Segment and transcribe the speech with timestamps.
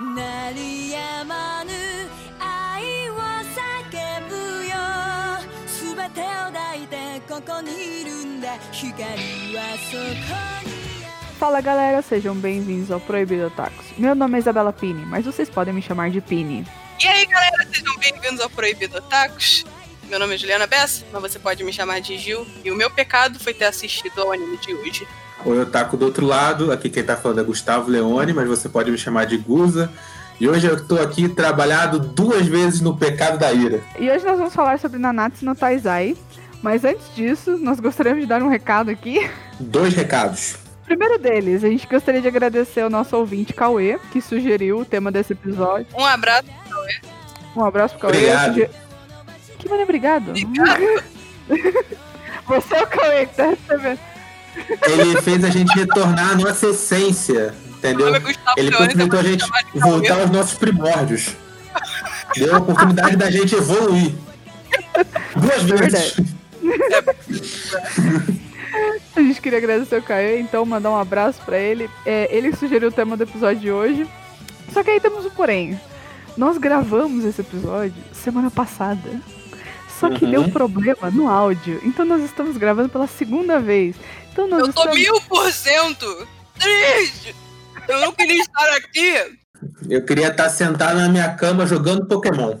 [0.00, 1.72] 鳴りやまぬ
[2.38, 4.74] 愛を叫ぶよ
[5.96, 10.82] 全てを抱いてここにいるんだ光はそこに
[11.38, 13.86] Fala galera, sejam bem-vindos ao Proibido Tacos.
[13.98, 16.64] Meu nome é Isabela Pini, mas vocês podem me chamar de Pini.
[17.02, 19.64] E aí, galera, sejam bem-vindos ao Proibido Tacos.
[20.04, 22.46] Meu nome é Juliana Bessa, mas você pode me chamar de Gil.
[22.64, 25.08] E o meu pecado foi ter assistido ao anime de hoje.
[25.47, 26.73] Oi, eu taco do outro lado.
[26.73, 29.89] Aqui quem tá falando é Gustavo Leone, mas você pode me chamar de Guza.
[30.41, 33.79] E hoje eu tô aqui trabalhado duas vezes no pecado da ira.
[33.97, 36.17] E hoje nós vamos falar sobre Nanatsu no Taizai.
[36.61, 39.25] Mas antes disso, nós gostaríamos de dar um recado aqui.
[39.57, 40.57] Dois recados.
[40.83, 45.13] Primeiro deles, a gente gostaria de agradecer ao nosso ouvinte Cauê, que sugeriu o tema
[45.13, 45.87] desse episódio.
[45.97, 46.49] Um abraço.
[47.55, 48.17] Um abraço pro Cauê.
[48.17, 48.69] Obrigado.
[49.57, 50.31] Que mano, obrigado.
[50.31, 51.03] Obrigado.
[52.47, 54.16] Você é o Cauê que tá recebendo.
[54.87, 58.13] Ele fez a gente retornar à nossa essência, entendeu?
[58.15, 58.21] É
[58.57, 61.35] Ele possibilitou a gente voltar aos nossos primórdios.
[62.35, 64.13] Deu a oportunidade da gente evoluir.
[65.35, 66.15] Duas vezes.
[69.15, 71.89] A gente queria agradecer o Cauê, então mandar um abraço pra ele.
[72.05, 74.07] É, ele sugeriu o tema do episódio de hoje.
[74.73, 75.79] Só que aí temos um porém.
[76.35, 79.09] Nós gravamos esse episódio semana passada.
[79.99, 80.31] Só que Uhum.
[80.31, 81.81] deu problema no áudio.
[81.83, 83.95] Então nós estamos gravando pela segunda vez.
[84.45, 84.95] Então Eu tô estamos...
[84.95, 86.27] mil por cento
[86.59, 87.35] triste.
[87.87, 89.37] Eu não queria estar aqui.
[89.89, 92.57] Eu queria estar sentado na minha cama jogando Pokémon.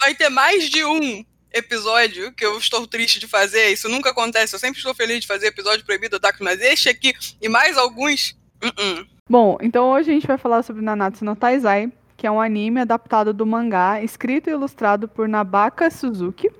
[0.00, 3.68] Vai ter mais de um episódio que eu estou triste de fazer.
[3.68, 4.54] Isso nunca acontece.
[4.54, 8.36] Eu sempre estou feliz de fazer episódio proibido Otaku, mas este aqui e mais alguns.
[8.62, 9.06] Uh-uh.
[9.28, 12.82] Bom, então hoje a gente vai falar sobre Nanatsu no Taizai, que é um anime
[12.82, 16.50] adaptado do mangá, escrito e ilustrado por Nabaka Suzuki.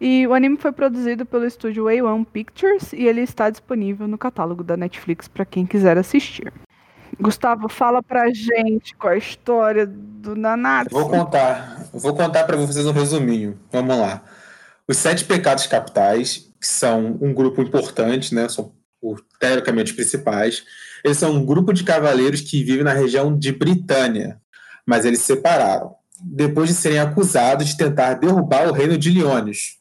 [0.00, 4.62] E o anime foi produzido pelo estúdio A1 Pictures e ele está disponível no catálogo
[4.62, 6.52] da Netflix para quem quiser assistir.
[7.20, 10.94] Gustavo, fala pra gente qual é a história do Nanatsu.
[10.94, 13.58] Vou contar, vou contar para vocês um resuminho.
[13.72, 14.22] Vamos lá.
[14.86, 18.48] Os sete pecados capitais, que são um grupo importante, né?
[18.48, 18.72] São
[19.02, 20.62] os, teoricamente os principais.
[21.04, 24.40] Eles são um grupo de cavaleiros que vivem na região de Britânia,
[24.90, 29.78] mas eles se separaram depois de serem acusados de tentar derrubar o reino de Leones.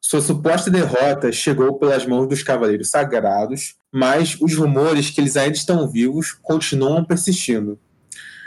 [0.00, 5.56] Sua suposta derrota chegou pelas mãos dos cavaleiros sagrados, mas os rumores que eles ainda
[5.56, 7.80] estão vivos continuam persistindo.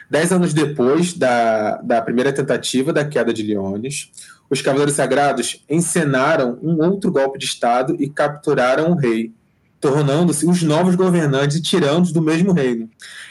[0.10, 4.10] Dez anos depois da, da primeira tentativa da queda de Leones,
[4.50, 9.34] os Cavaleiros Sagrados encenaram um outro golpe de Estado e capturaram o rei,
[9.80, 12.90] tornando-se os novos governantes e tiranos do mesmo reino.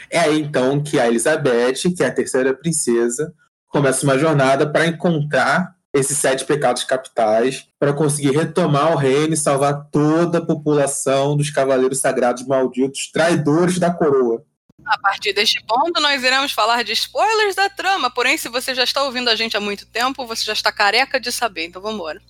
[0.09, 3.33] É aí então que a Elizabeth, que é a terceira princesa,
[3.67, 9.37] começa uma jornada para encontrar esses sete pecados capitais, para conseguir retomar o reino e
[9.37, 14.43] salvar toda a população dos Cavaleiros Sagrados malditos, traidores da coroa.
[14.85, 18.09] A partir deste ponto, nós iremos falar de spoilers da trama.
[18.09, 21.19] Porém, se você já está ouvindo a gente há muito tempo, você já está careca
[21.19, 21.65] de saber.
[21.65, 22.21] Então vamos embora.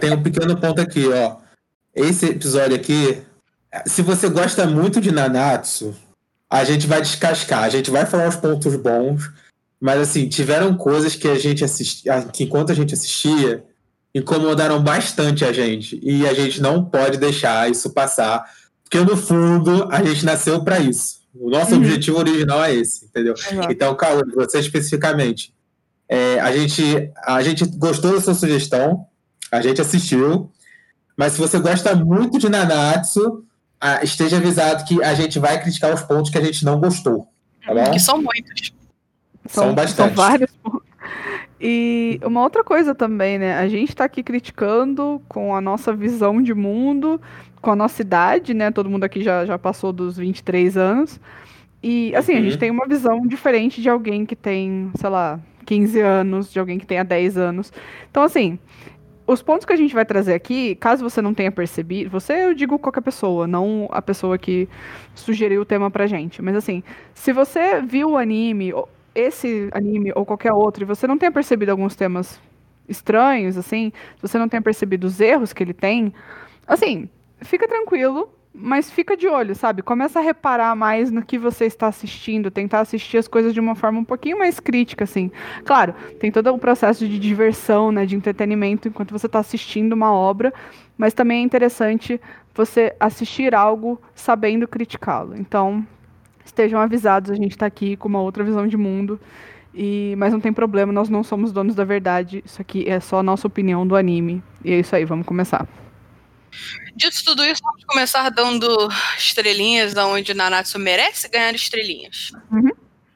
[0.00, 1.41] Tem um pequeno ponto aqui, ó.
[1.94, 3.22] Esse episódio aqui,
[3.86, 5.94] se você gosta muito de Nanatsu,
[6.48, 9.30] a gente vai descascar, a gente vai falar os pontos bons,
[9.80, 13.64] mas assim, tiveram coisas que a gente assistia, que enquanto a gente assistia,
[14.14, 18.50] incomodaram bastante a gente, e a gente não pode deixar isso passar,
[18.84, 21.22] porque no fundo a gente nasceu para isso.
[21.34, 21.78] O nosso Uhum.
[21.78, 23.34] objetivo original é esse, entendeu?
[23.34, 23.72] Exato.
[23.72, 25.54] Então, Caio, você especificamente,
[26.08, 29.06] é, a, gente, a gente gostou da sua sugestão,
[29.50, 30.50] a gente assistiu,
[31.22, 33.44] mas se você gosta muito de Nanatsu,
[34.02, 37.28] esteja avisado que a gente vai criticar os pontos que a gente não gostou,
[37.64, 37.90] tá bom?
[37.92, 38.72] Que são muitos.
[39.46, 40.14] São bastante.
[40.14, 40.82] vários pontos.
[41.60, 43.56] E uma outra coisa também, né?
[43.56, 47.20] A gente tá aqui criticando com a nossa visão de mundo,
[47.60, 48.72] com a nossa idade, né?
[48.72, 51.20] Todo mundo aqui já, já passou dos 23 anos.
[51.80, 52.42] E, assim, a Uhum.
[52.42, 56.78] gente tem uma visão diferente de alguém que tem, sei lá, 15 anos, de alguém
[56.80, 57.72] que tenha 10 anos.
[58.10, 58.58] Então, assim,
[59.26, 62.54] os pontos que a gente vai trazer aqui, caso você não tenha percebido, você eu
[62.54, 64.68] digo qualquer pessoa, não a pessoa que
[65.14, 66.82] sugeriu o tema pra gente, mas assim,
[67.14, 68.72] se você viu o anime,
[69.14, 72.40] esse anime ou qualquer outro, e você não tenha percebido alguns temas
[72.88, 76.12] estranhos, assim, se você não tenha percebido os erros que ele tem,
[76.66, 77.08] assim,
[77.42, 79.82] fica tranquilo, mas fica de olho, sabe?
[79.82, 83.74] Começa a reparar mais no que você está assistindo, tentar assistir as coisas de uma
[83.74, 85.30] forma um pouquinho mais crítica, assim.
[85.64, 90.12] Claro, tem todo o processo de diversão, né, de entretenimento enquanto você está assistindo uma
[90.12, 90.52] obra,
[90.98, 92.20] mas também é interessante
[92.54, 95.34] você assistir algo sabendo criticá-lo.
[95.34, 95.86] Então,
[96.44, 99.18] estejam avisados, a gente está aqui com uma outra visão de mundo.
[99.74, 102.42] E, mas não tem problema, nós não somos donos da verdade.
[102.44, 104.42] Isso aqui é só a nossa opinião do anime.
[104.62, 105.66] E é isso aí, vamos começar.
[106.94, 108.88] Dito tudo isso, vamos começar dando
[109.18, 112.30] estrelinhas da onde Nanatsu merece ganhar estrelinhas.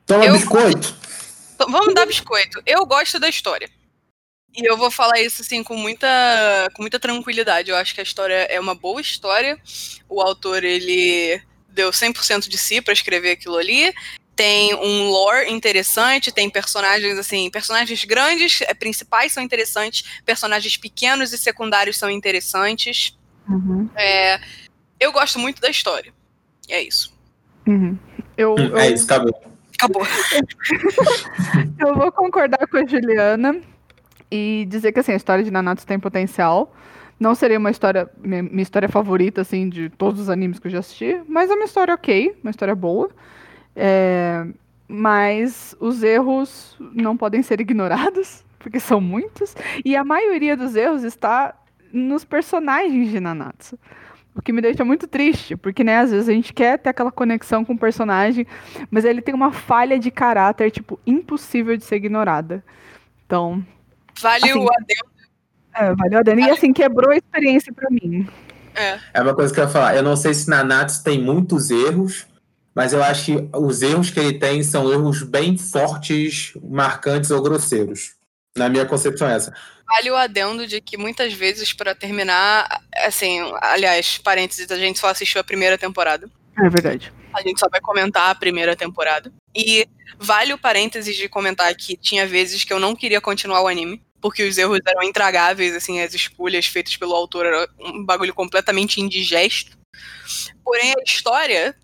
[0.06, 0.94] Toma Eu- biscoito.
[1.58, 2.62] Vamos dar biscoito.
[2.66, 3.68] Eu gosto da história.
[4.54, 6.08] E eu vou falar isso assim com muita,
[6.74, 7.70] com muita tranquilidade.
[7.70, 9.58] Eu acho que a história é uma boa história.
[10.08, 13.92] O autor ele deu 100% de si pra escrever aquilo ali.
[14.34, 21.32] Tem um lore interessante, tem personagens assim, personagens grandes, eh, principais são interessantes, personagens pequenos
[21.32, 23.16] e secundários são interessantes.
[23.48, 23.88] Uhum.
[23.94, 24.40] É,
[24.98, 26.12] eu gosto muito da história.
[26.68, 27.14] E é isso.
[27.66, 27.98] Uhum.
[28.36, 29.42] Eu, Hum, eu, É isso, acabou.
[29.78, 30.02] Acabou.
[31.78, 33.60] eu vou concordar com a Juliana
[34.30, 36.74] e dizer que assim, a história de Nanatsu tem potencial.
[37.18, 40.70] Não seria uma história, minha, minha história favorita, assim, de todos os animes que eu
[40.70, 43.10] já assisti, mas é uma história ok, uma história boa.
[43.74, 44.46] É,
[44.86, 49.54] mas os erros não podem ser ignorados, porque são muitos,
[49.84, 51.54] e a maioria dos erros está
[51.92, 53.78] nos personagens de Nanatsu.
[54.34, 57.10] O que me deixa muito triste, porque, né, às vezes a gente quer ter aquela
[57.10, 58.46] conexão com o personagem,
[58.90, 62.62] mas ele tem uma falha de caráter, tipo, impossível de ser ignorada.
[63.24, 63.64] Então,
[64.20, 65.10] Vale Assim, o adendo.
[65.74, 66.42] é, valeu a Dani.
[66.42, 68.26] E assim, quebrou a experiência pra mim.
[68.74, 68.98] É.
[69.14, 69.96] É uma coisa que eu ia falar.
[69.96, 72.26] Eu não sei se Nanatsu tem muitos erros,
[72.74, 77.42] mas eu acho que os erros que ele tem são erros bem fortes, marcantes ou
[77.42, 78.15] grosseiros.
[78.56, 79.54] Na minha concepção é essa.
[79.86, 85.08] Vale o adendo de que muitas vezes, pra terminar, assim, aliás, parênteses, a gente só
[85.08, 86.28] assistiu a primeira temporada.
[86.58, 87.12] É verdade.
[87.34, 89.30] A gente só vai comentar a primeira temporada.
[89.54, 89.86] E
[90.18, 94.02] vale o parênteses de comentar que tinha vezes que eu não queria continuar o anime.
[94.20, 99.00] Porque os erros eram intragáveis, assim, as escolhas feitas pelo autor era um bagulho completamente
[99.00, 99.76] indigesto.
[100.64, 101.76] Porém, a história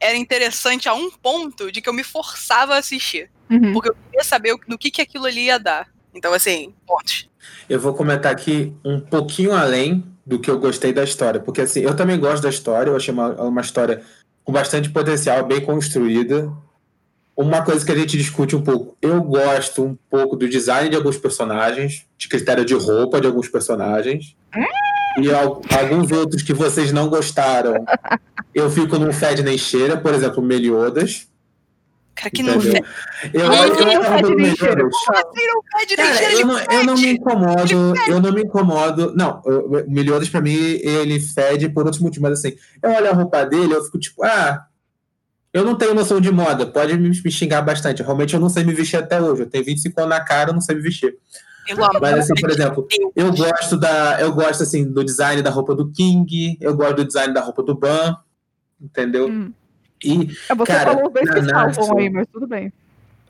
[0.00, 3.30] era interessante a um ponto de que eu me forçava a assistir.
[3.50, 3.72] Uhum.
[3.72, 5.88] Porque eu queria saber o- no que, que aquilo ali ia dar.
[6.14, 7.28] Então, assim, pontos.
[7.68, 11.80] Eu vou comentar aqui um pouquinho além do que eu gostei da história, porque assim,
[11.80, 14.02] eu também gosto da história, eu achei uma, uma história
[14.42, 16.50] com bastante potencial, bem construída.
[17.36, 20.96] Uma coisa que a gente discute um pouco, eu gosto um pouco do design de
[20.96, 24.36] alguns personagens, de critério de roupa de alguns personagens.
[25.20, 27.84] E al- alguns outros que vocês não gostaram,
[28.54, 31.26] eu fico num fed nem cheira, por exemplo, Meliodas.
[32.14, 32.84] Cara, que não fede
[33.32, 34.02] Eu, eu, eu, não eu,
[36.38, 39.14] eu não, eu não me incomodo, eu não me incomodo.
[39.16, 43.12] Não, o Meliodas pra mim, ele fede por outros motivos, mas assim, eu olho a
[43.12, 44.64] roupa dele, eu fico tipo, ah,
[45.52, 48.02] eu não tenho noção de moda, pode me, me xingar bastante.
[48.02, 49.42] Realmente eu não sei me vestir até hoje.
[49.42, 51.16] Eu tenho 25 anos na cara, eu não sei me vestir.
[52.00, 54.20] Mas assim, por exemplo, eu gosto da.
[54.20, 57.62] Eu gosto assim do design da roupa do King, eu gosto do design da roupa
[57.62, 58.16] do Ban,
[58.80, 59.28] entendeu?
[59.28, 59.52] Hum.
[60.04, 62.72] E É, você Cara, falou bem Nanatsu- especial aí, mas tudo bem.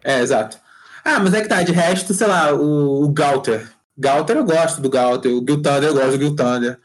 [0.03, 0.59] É, exato.
[1.05, 3.71] Ah, mas é que tá, de resto, sei lá, o, o Galter.
[3.97, 6.79] Galter eu gosto do Galter, o Gil Thunder eu gosto do Gil Thunder.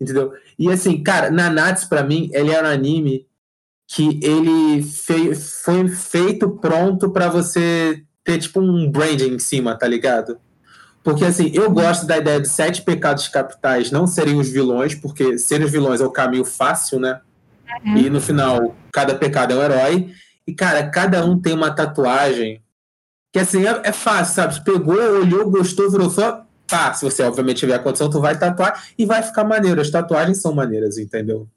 [0.00, 0.32] Entendeu?
[0.58, 3.26] E assim, cara, Nanatsu pra mim, ele é um anime
[3.88, 9.86] que ele fe- foi feito pronto pra você ter tipo um branding em cima, tá
[9.86, 10.38] ligado?
[11.04, 15.38] Porque assim, eu gosto da ideia de sete pecados capitais não serem os vilões, porque
[15.38, 17.20] serem os vilões é o caminho fácil, né?
[17.84, 20.14] E no final, cada pecado é um herói.
[20.46, 22.62] E, cara, cada um tem uma tatuagem
[23.32, 24.54] que, assim, é, é fácil, sabe?
[24.54, 26.44] Você pegou, olhou, gostou, virou fã.
[26.66, 29.80] Tá, se você obviamente tiver a condição, tu vai tatuar e vai ficar maneiro.
[29.80, 31.48] As tatuagens são maneiras, entendeu?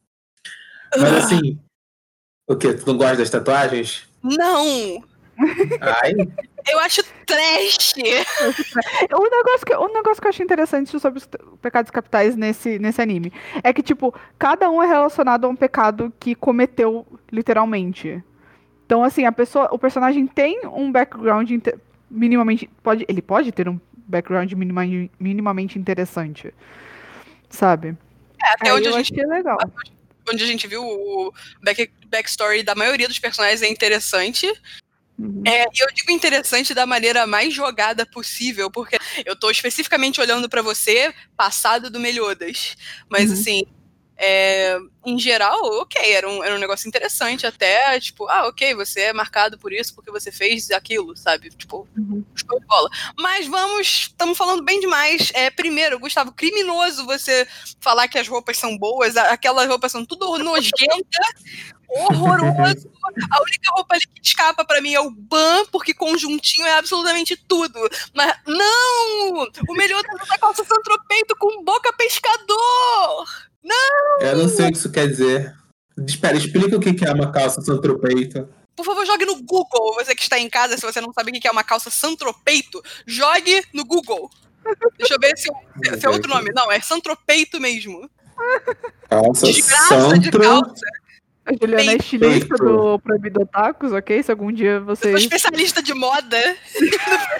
[0.96, 1.60] Mas, assim,
[2.48, 2.74] o quê?
[2.74, 4.08] Tu não gosta das tatuagens?
[4.24, 5.04] Não!
[5.82, 6.14] Ai,
[6.72, 7.94] Eu acho trash!
[9.12, 11.30] O negócio, que, o negócio que eu achei interessante sobre os
[11.62, 13.32] pecados capitais nesse, nesse anime
[13.64, 18.24] é que, tipo, cada um é relacionado a um pecado que cometeu literalmente.
[18.86, 21.50] Então, assim, a pessoa, o personagem tem um background
[22.10, 22.68] minimamente.
[22.82, 24.82] Pode, ele pode ter um background minima,
[25.20, 26.54] minimamente interessante.
[27.50, 27.98] Sabe?
[28.44, 29.58] É, até Aí onde eu a, gente, achei legal.
[30.32, 34.48] onde a gente viu o back, backstory da maioria dos personagens é interessante.
[35.20, 35.44] Uhum.
[35.46, 40.62] É, eu digo interessante da maneira mais jogada possível, porque eu tô especificamente olhando pra
[40.62, 42.78] você, passado do Meliodas.
[43.10, 43.34] Mas Uhum.
[43.34, 43.64] assim,
[44.18, 49.02] é, em geral, ok, era um, era um negócio interessante até, tipo, ah, ok, você
[49.02, 51.50] é marcado por isso porque você fez aquilo, sabe?
[51.50, 52.24] Tipo, Uhum.
[52.36, 52.90] show de bola.
[53.18, 55.32] Mas vamos, estamos falando bem demais.
[55.34, 57.46] É, primeiro, Gustavo, criminoso você
[57.82, 61.20] falar que as roupas são boas, aquelas roupas são tudo nojenta,
[61.90, 62.90] horroroso.
[63.32, 67.36] A única roupa ali que escapa pra mim é o ban, porque conjuntinho é absolutamente
[67.48, 67.80] tudo.
[68.14, 69.48] Mas não!
[69.68, 73.28] O melhor tá da calça santropeito com boca pescador!
[74.22, 75.54] eu não sei o que isso quer dizer.
[76.08, 78.48] Espera, explica o que é uma calça santropeito.
[78.76, 79.96] Por favor, jogue no Google.
[79.96, 82.82] Você que está em casa, se você não sabe o que é uma calça santropeito,
[83.06, 84.30] jogue no Google.
[84.98, 85.50] Deixa eu ver se,
[86.00, 86.52] se é outro nome.
[86.54, 88.10] Não, é santropeito mesmo.
[89.10, 90.86] Calça De graça, de calça.
[91.50, 92.04] A Juliana é Peito.
[92.04, 92.64] estilista Peito.
[92.64, 94.22] do Proibido Otakus, ok?
[94.22, 95.22] Se algum dia Eu sou vocês.
[95.22, 96.38] especialista de moda.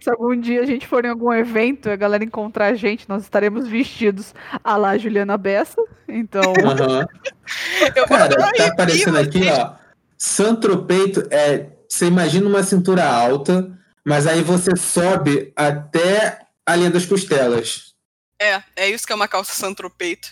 [0.00, 3.08] Se algum dia a gente for em algum evento e a galera encontrar a gente,
[3.08, 5.80] nós estaremos vestidos a lá Juliana Bessa.
[6.08, 6.52] Então.
[7.94, 9.76] Eu vou Cara, tá aparecendo aqui, vocês- ó.
[10.18, 11.70] Santropeito é.
[11.88, 13.70] Você imagina uma cintura alta,
[14.04, 17.92] mas aí você sobe até a linha das costelas.
[18.40, 20.28] É, é isso que é uma calça santropeito.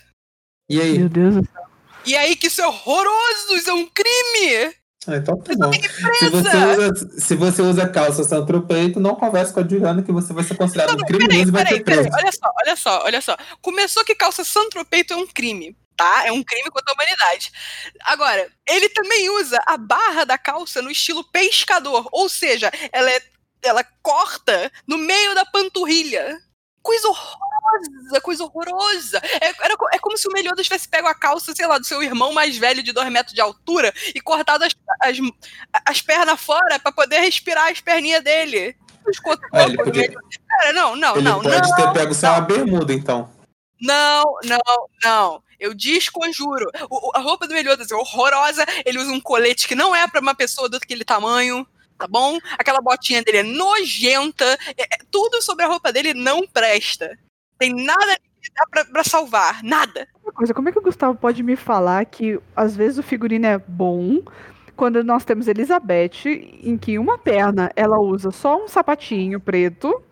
[0.68, 0.98] E aí?
[0.98, 1.61] Meu Deus do céu.
[2.04, 4.74] E aí, que isso é horroroso, isso é um crime!
[5.06, 5.72] Ah, então tá bom.
[5.72, 10.32] Se você, usa, se você usa calça santropeito, não converse com a Juliana que você
[10.32, 12.16] vai ser considerado um criminoso e vai Peraí, ser peraí, preso.
[12.16, 13.36] olha só, olha só, olha só.
[13.60, 16.26] Começou que calça santropeito é um crime, tá?
[16.26, 17.50] É um crime contra a humanidade.
[18.04, 23.20] Agora, ele também usa a barra da calça no estilo pescador, ou seja, ela é
[23.64, 26.36] ela corta no meio da panturrilha.
[26.82, 27.51] Coisa horrorosa,
[28.20, 29.18] coisa horrorosa.
[29.40, 32.02] É, era é como se o Meliodas tivesse pego a calça, sei lá, do seu
[32.02, 35.16] irmão mais velho de 2 metros de altura e cortado as, as,
[35.84, 38.76] as pernas fora pra poder respirar as perninhas dele.
[39.06, 39.18] Os
[39.52, 40.12] Ah, ele podia-.
[40.48, 41.76] Cara, não, não, Ele não, pode não.
[41.76, 43.28] ter pego só uma bermuda, então.
[43.80, 44.60] Não, não,
[45.02, 45.42] não.
[45.58, 46.70] Eu desconjuro.
[46.88, 48.64] O- a roupa do Meliodas é horrorosa.
[48.84, 51.66] Ele usa um colete que não é pra uma pessoa daquele tamanho.
[51.98, 52.38] Tá bom?
[52.58, 54.44] Aquela botinha dele é nojenta.
[54.76, 57.16] É- é- tudo sobre a roupa dele não presta.
[57.62, 59.62] Tem nada que dá pra, pra salvar.
[59.62, 60.08] Nada.
[60.24, 63.46] Uma coisa, como é que o Gustavo pode me falar que às vezes o figurino
[63.46, 64.20] é bom
[64.74, 70.02] quando nós temos Elizabeth, em que uma perna ela usa só um sapatinho preto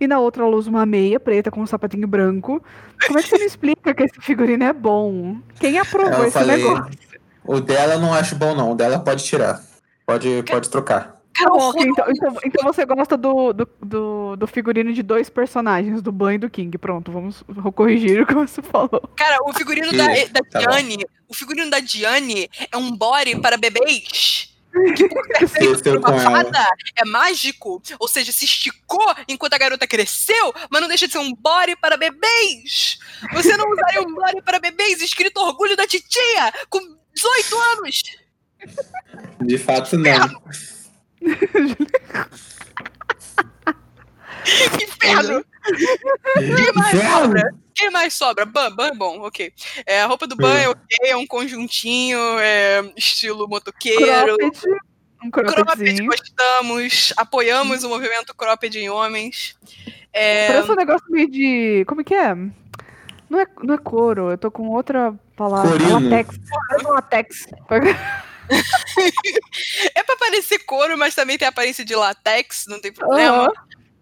[0.00, 2.60] e na outra ela usa uma meia preta com um sapatinho branco?
[3.06, 5.36] Como é que você me explica que esse figurino é bom?
[5.60, 6.98] Quem aprovou Eu esse falei- negócio?
[7.44, 8.72] O dela eu não acho bom, não.
[8.72, 9.62] O dela pode tirar.
[10.04, 11.15] Pode, pode trocar.
[11.44, 16.10] Horror- então, então, então você gosta do, do, do, do figurino de dois personagens, do
[16.12, 16.76] Ban e do King.
[16.78, 17.42] Pronto, vamos
[17.74, 19.02] corrigir o que você falou.
[19.16, 20.70] Cara, o figurino da, da tá bom.
[20.70, 21.04] Diane.
[21.28, 24.52] O figurino da Diane é um body para bebês.
[24.94, 26.30] Que por ser feito por Cresceu uma com ela.
[26.44, 27.82] fada é mágico.
[27.98, 31.76] Ou seja, se esticou enquanto a garota cresceu, mas não deixa de ser um body
[31.76, 32.98] para bebês.
[33.32, 36.78] Você não usaria um body para bebês escrito orgulho da titia com
[37.14, 38.02] 18 anos?
[39.40, 40.28] De fato, não.
[40.28, 40.75] Que
[44.82, 45.44] inferno!
[46.34, 47.22] Quem mais Inferno.
[47.22, 47.54] sobra?
[47.74, 48.46] Quem mais sobra?
[48.46, 49.52] Ban, Ban é bom, ok.
[49.84, 54.36] É, a roupa do Ban é ok, é um conjuntinho, é estilo motoqueiro.
[54.36, 54.60] Cropped,
[55.22, 59.56] um Cropped, gostamos, apoiamos o movimento cropped em homens.
[60.12, 61.84] É, Parece um negócio meio de.
[61.86, 62.34] Como é que é?
[63.28, 65.72] Não é, não é couro, eu tô com outra palavra.
[65.72, 66.08] Corino.
[66.08, 66.38] Latex.
[66.68, 67.46] Parece um latex.
[70.66, 73.44] couro, mas também tem aparência de latex, não tem problema.
[73.44, 73.52] Aham.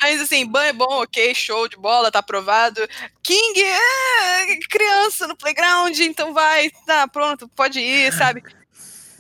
[0.01, 2.81] Mas assim, Ban é bom, ok, show de bola, tá aprovado.
[3.23, 8.43] King, é, criança no playground, então vai, tá, pronto, pode ir, sabe?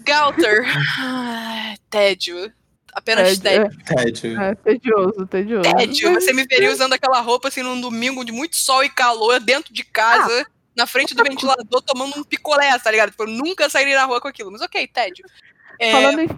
[0.01, 0.63] Galter,
[1.01, 2.53] ah, tédio.
[2.93, 3.71] Apenas tédio.
[3.85, 4.41] Tédio.
[4.41, 5.75] É, é tedioso, tedioso.
[5.75, 6.15] tédio.
[6.15, 9.73] Você me veria usando aquela roupa assim num domingo de muito sol e calor dentro
[9.73, 10.47] de casa,
[10.77, 13.11] na frente do ventilador, tomando um picolé, tá ligado?
[13.11, 14.53] Tipo, eu nunca sairia na rua com aquilo.
[14.53, 15.25] Mas ok, tédio.
[15.81, 16.29] É, Falando em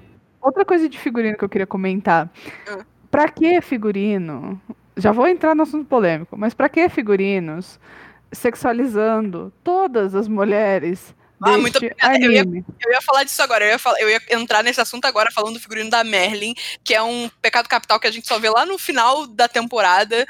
[0.46, 2.30] outra coisa de figurino que eu queria comentar.
[2.68, 2.84] Ah.
[3.10, 4.60] Pra que figurino?
[4.96, 7.78] Já vou entrar no assunto polêmico, mas pra que figurinos
[8.32, 12.18] sexualizando todas as mulheres Ah, muito obrigada.
[12.18, 12.44] Eu ia-?
[12.80, 15.54] Eu ia falar disso agora, eu ia, falar- eu ia entrar nesse assunto agora falando
[15.54, 18.64] do figurino da Merlin, que é um pecado capital que a gente só vê lá
[18.64, 20.26] no final da temporada,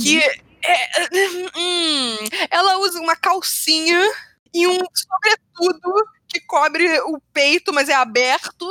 [0.00, 0.36] que é,
[1.56, 2.16] hum,
[2.50, 4.00] ela usa uma calcinha
[4.54, 8.66] e um sobretudo que cobre o peito, mas é aberto.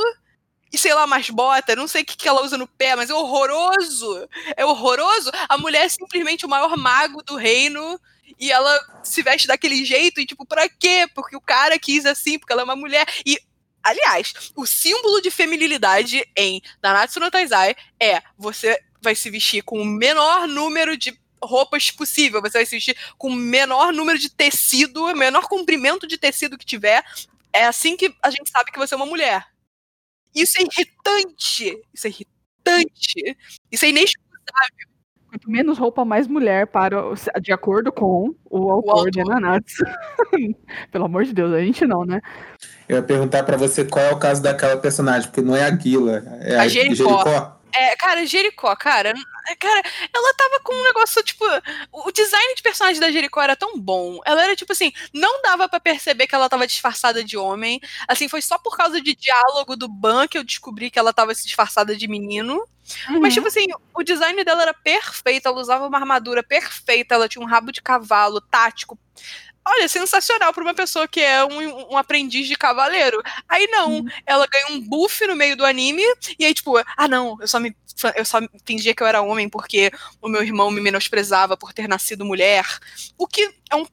[0.75, 3.09] E sei lá, mais bota, não sei o que, que ela usa no pé, mas
[3.09, 4.27] é horroroso.
[4.57, 5.31] É horroroso.
[5.47, 7.97] A mulher é simplesmente o maior mago do reino
[8.37, 11.07] e ela se veste daquele jeito e tipo, pra quê?
[11.15, 13.07] Porque o cara quis assim, porque ela é uma mulher.
[13.25, 13.39] E,
[13.81, 19.81] aliás, o símbolo de feminilidade em Nanatsu no Taizai é você vai se vestir com
[19.81, 24.29] o menor número de roupas possível, você vai se vestir com o menor número de
[24.29, 27.01] tecido, o menor comprimento de tecido que tiver.
[27.53, 29.54] É assim que a gente sabe que você é uma mulher.
[30.35, 31.81] Isso é irritante.
[31.93, 33.37] Isso é irritante.
[33.71, 34.95] Isso é inexcusável.
[35.29, 36.97] Quanto menos roupa, mais mulher, para
[37.41, 39.33] de acordo com o autor de autor.
[39.33, 39.83] Nanatsu.
[40.91, 42.21] Pelo amor de Deus, a gente não, né?
[42.87, 45.69] Eu ia perguntar pra você qual é o caso daquela personagem, porque não é a
[45.69, 47.54] Guila, é A a, Jericó.
[47.77, 49.13] É, cara, Jericó, cara,
[49.47, 49.81] é, cara,
[50.13, 51.43] ela tava com um negócio, tipo,
[51.91, 54.19] o o design de personagem da Jericó era tão bom.
[54.25, 57.81] Ela era, tipo assim, não dava pra perceber que ela tava disfarçada de homem.
[58.07, 61.33] Assim, foi só por causa de diálogo do Ban que eu descobri que ela tava
[61.33, 62.63] se disfarçada de menino.
[63.19, 63.65] Mas, tipo assim,
[63.95, 67.81] o design dela era perfeito, ela usava uma armadura perfeita, ela tinha um rabo de
[67.81, 68.99] cavalo, tático.
[69.67, 73.21] Olha, sensacional pra uma pessoa que é um, um aprendiz de cavaleiro.
[73.49, 74.05] Aí não, Uhum.
[74.25, 76.03] ela ganha um buff no meio do anime,
[76.39, 77.75] e aí, tipo, ah, não, eu só me.
[78.15, 79.89] Eu só fingia que eu era homem porque
[80.21, 82.65] o meu irmão me menosprezava por ter nascido mulher.
[83.17, 83.87] O que é um-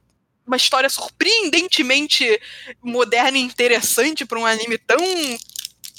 [0.44, 2.40] uma história surpreendentemente
[2.82, 4.98] moderna e interessante pra um anime tão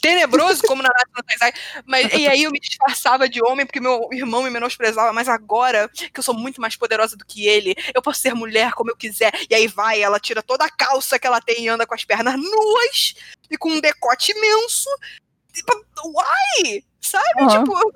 [0.03, 0.89] tenebroso como no
[1.24, 1.53] Taizai.
[1.86, 5.88] Mas, e aí eu me disfarçava de homem porque meu irmão me menosprezava, mas agora
[5.88, 8.98] que eu sou muito mais poderosa do que ele, eu posso ser mulher como eu
[8.98, 9.31] quiser.
[9.50, 12.03] E aí vai, ela tira toda a calça que ela tem e anda com as
[12.03, 13.15] pernas nuas
[13.50, 14.89] e com um decote imenso.
[15.65, 16.83] Pá, Why?
[17.00, 17.43] Sabe?
[17.43, 17.63] Aham.
[17.63, 17.91] Tipo,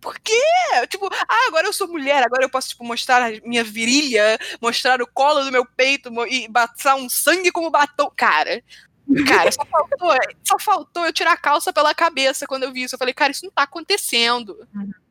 [0.00, 0.40] por quê?
[0.88, 5.02] Tipo, ah, agora eu sou mulher, agora eu posso, tipo, mostrar a minha virilha, mostrar
[5.02, 8.10] o colo do meu peito e passar um sangue como batom.
[8.16, 8.62] Cara,
[9.26, 12.94] cara, só faltou, só faltou eu tirar a calça pela cabeça quando eu vi isso.
[12.94, 14.56] Eu falei, cara, isso não tá acontecendo.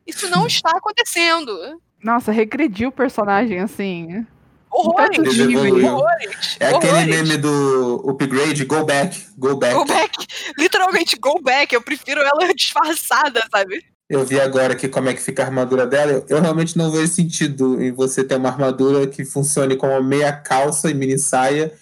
[0.06, 1.80] Isso não está acontecendo.
[2.02, 4.26] Nossa, regrediu o personagem, assim.
[4.70, 5.86] Horrores, Desevoluiu.
[5.86, 6.56] horrores.
[6.58, 7.06] É aquele horrores.
[7.22, 9.74] meme do upgrade, go back, go back.
[9.74, 10.12] Go back.
[10.58, 11.72] Literalmente, go back.
[11.72, 13.84] Eu prefiro ela disfarçada, sabe?
[14.10, 16.24] Eu vi agora aqui como é que fica a armadura dela.
[16.28, 20.90] Eu realmente não vejo sentido em você ter uma armadura que funcione como meia calça
[20.90, 21.72] e mini saia.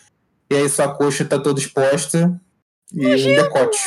[0.52, 2.38] E aí sua coxa tá toda exposta
[2.92, 3.78] e um decote.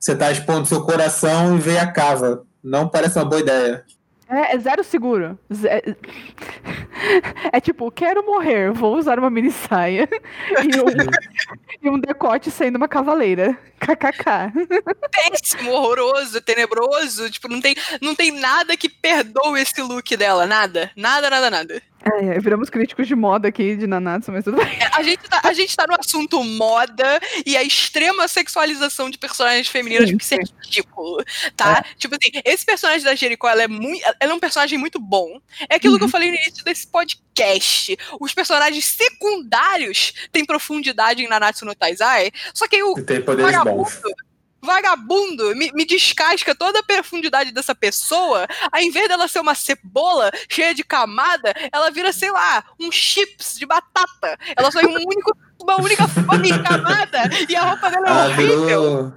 [0.00, 2.46] Você tá expondo seu coração e vem a cava.
[2.62, 3.84] Não parece uma boa ideia.
[4.26, 5.38] É, é zero seguro.
[5.52, 5.68] Ze-
[7.52, 10.08] É tipo, quero morrer, vou usar uma mini saia
[10.62, 13.58] e um, e um decote sendo uma cavaleira.
[13.78, 14.52] KKK.
[15.12, 17.30] péssimo, horroroso, tenebroso.
[17.30, 20.46] Tipo, não tem, não tem nada que perdoe esse look dela.
[20.46, 20.90] Nada.
[20.96, 21.82] Nada, nada, nada.
[22.04, 24.66] É, viramos críticos de moda aqui de Nanatsu, mas tudo bem.
[24.78, 29.16] É, A gente, tá, a gente tá no assunto moda e a extrema sexualização de
[29.16, 31.24] personagens femininas, Sim, porque isso é ridículo,
[31.56, 31.84] tá?
[31.96, 35.40] Tipo assim, esse personagem da Jericho, ela é, muito, ela é um personagem muito bom.
[35.68, 37.96] É aquilo que eu falei no início desse podcast.
[38.20, 43.22] Os personagens secundários têm profundidade em Nanatsu no Taizai, só que aí o E tem
[43.22, 44.00] poderes bons.
[44.64, 50.30] Vagabundo me, me descasca toda a profundidade dessa pessoa, ao invés dela ser uma cebola
[50.48, 54.38] cheia de camada, ela vira, sei lá, um chips de batata.
[54.56, 58.10] Ela só é um único, uma única fome de camada e a roupa dela é
[58.10, 58.66] Ela horrível.
[58.66, 59.12] virou.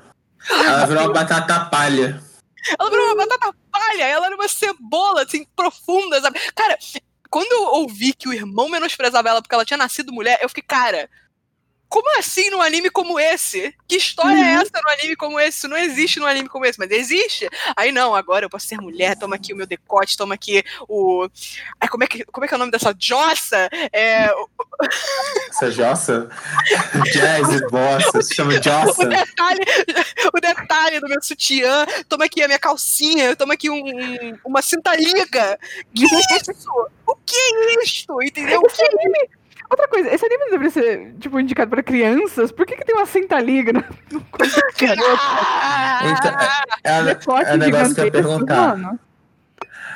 [0.50, 2.22] Ela virou uma batata palha.
[2.78, 6.40] Ela virou uma batata palha, ela era uma cebola, assim, profunda, sabe?
[6.54, 6.78] Cara,
[7.30, 10.64] quando eu ouvi que o irmão menosprezava ela porque ela tinha nascido mulher, eu fiquei,
[10.64, 11.10] cara,
[11.89, 13.73] como assim num anime como esse?
[13.88, 15.58] Que história é essa num anime como esse?
[15.60, 17.50] Isso não existe num anime como esse, mas existe.
[17.76, 21.28] Aí não, agora eu posso ser mulher, toma aqui o meu decote, toma aqui o.
[21.80, 23.69] Ai, como é que, como é, que é o nome dessa jossa?
[23.93, 24.50] É, o,
[25.50, 26.30] Essa jossa?
[27.12, 29.06] Jazz, bossa, se chama o jossa.
[29.06, 29.62] detalhe,
[30.34, 34.62] o detalhe do meu sutiã, toma aqui a minha calcinha, toma aqui um- um- uma
[34.62, 35.58] cinta liga.
[35.95, 36.52] Que isso?
[37.06, 38.06] O que é isso?
[38.21, 38.60] Entendeu?
[38.60, 38.88] O que é
[39.70, 42.52] Outra coisa, esse anime não deveria ser, tipo, indicado pra crianças?
[42.52, 43.74] Por que, que tem uma cinta liga
[44.12, 45.22] no, corpo da garota?
[46.04, 46.38] Então,
[46.84, 48.78] é, Decote é o negócio que eu ia perguntar.
[48.78, 49.00] mano.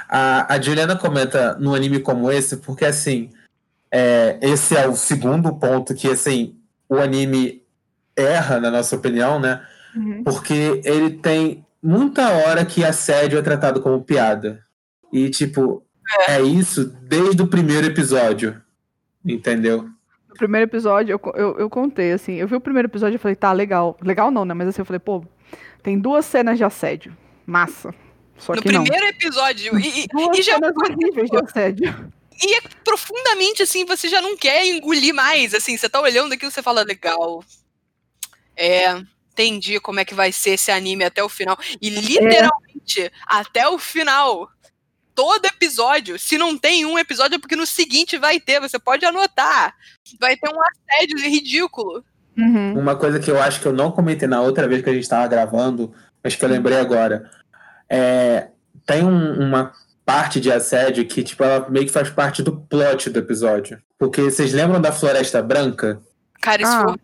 [0.10, 3.30] A, a Juliana comenta num anime como esse, porque assim,
[3.90, 6.58] é, esse é o segundo ponto que assim,
[6.90, 7.64] o anime
[8.16, 9.62] erra, na nossa opinião, né?
[9.96, 10.24] Uhum.
[10.24, 14.64] Porque ele tem muita hora que assédio é tratado como piada.
[15.12, 15.84] E, tipo,
[16.28, 18.62] é isso desde o primeiro episódio.
[19.26, 19.90] Entendeu?
[20.30, 23.36] No primeiro episódio, eu, eu, eu contei, assim, eu vi o primeiro episódio e falei,
[23.36, 23.98] tá, legal.
[24.02, 24.54] Legal não, né?
[24.54, 25.24] Mas assim, eu falei, pô,
[25.84, 27.16] tem duas cenas de assédio.
[27.46, 27.94] Massa.
[28.38, 28.84] Só No que não.
[28.84, 29.78] primeiro episódio.
[29.80, 32.12] E, Duas e já cenas horríveis de assédio.
[32.42, 35.54] e é profundamente assim, você já não quer engolir mais.
[35.54, 37.44] Assim, você tá olhando aquilo e você fala, legal.
[38.56, 39.02] É.
[39.34, 41.58] Entendi como é que vai ser esse anime até o final.
[41.82, 44.50] E literalmente, até o final.
[45.14, 49.06] Todo episódio, se não tem um episódio, é porque no seguinte vai ter, você pode
[49.06, 49.76] anotar.
[50.20, 52.04] Vai ter um assédio ridículo.
[52.38, 52.80] Uhum.
[52.80, 55.04] Uma coisa que eu acho que eu não comentei na outra vez que a gente
[55.04, 55.94] estava gravando,
[56.24, 57.30] mas que eu lembrei agora.
[57.90, 58.48] É,
[58.86, 59.74] tem um- uma
[60.06, 63.82] parte de assédio que, tipo, ela meio que faz parte do plot do episódio.
[64.00, 66.02] Porque vocês lembram da Floresta Branca?
[66.42, 66.84] Cara, isso, Ah.
[66.84, 66.96] foi,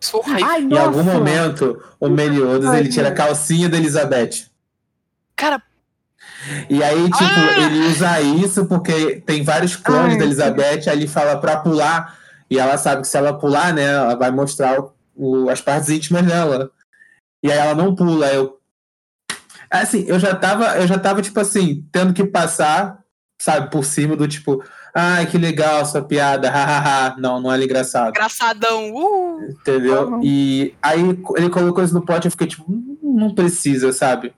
[0.00, 0.42] isso foi.
[0.42, 0.82] Ai, Em nossa.
[0.82, 4.46] algum momento, o Meliodas ele tira a calcinha da Elizabeth.
[5.34, 5.60] Cara,
[6.68, 7.60] E aí, tipo, Ah!
[7.64, 12.18] ele usa isso porque tem vários clones Ai, da Elizabeth, aí ele fala pra pular,
[12.50, 15.88] e ela sabe que se ela pular, né, ela vai mostrar o- o- as partes
[15.88, 16.70] íntimas dela.
[17.42, 18.58] E aí ela não pula, eu...
[19.70, 22.98] Assim, eu já tava, eu já tava, tipo assim, tendo que passar,
[23.40, 24.62] sabe, por cima do tipo,
[24.94, 27.16] ai, que legal sua piada, hahaha.
[27.18, 28.10] Não, não era engraçado.
[28.10, 28.92] engraçadão.
[28.94, 29.48] Uh!
[29.50, 30.08] Entendeu?
[30.12, 30.20] Uhum.
[30.22, 31.00] E aí
[31.36, 34.32] ele colocou isso no plot, eu fiquei tipo, "Hum, não precisa, sabe?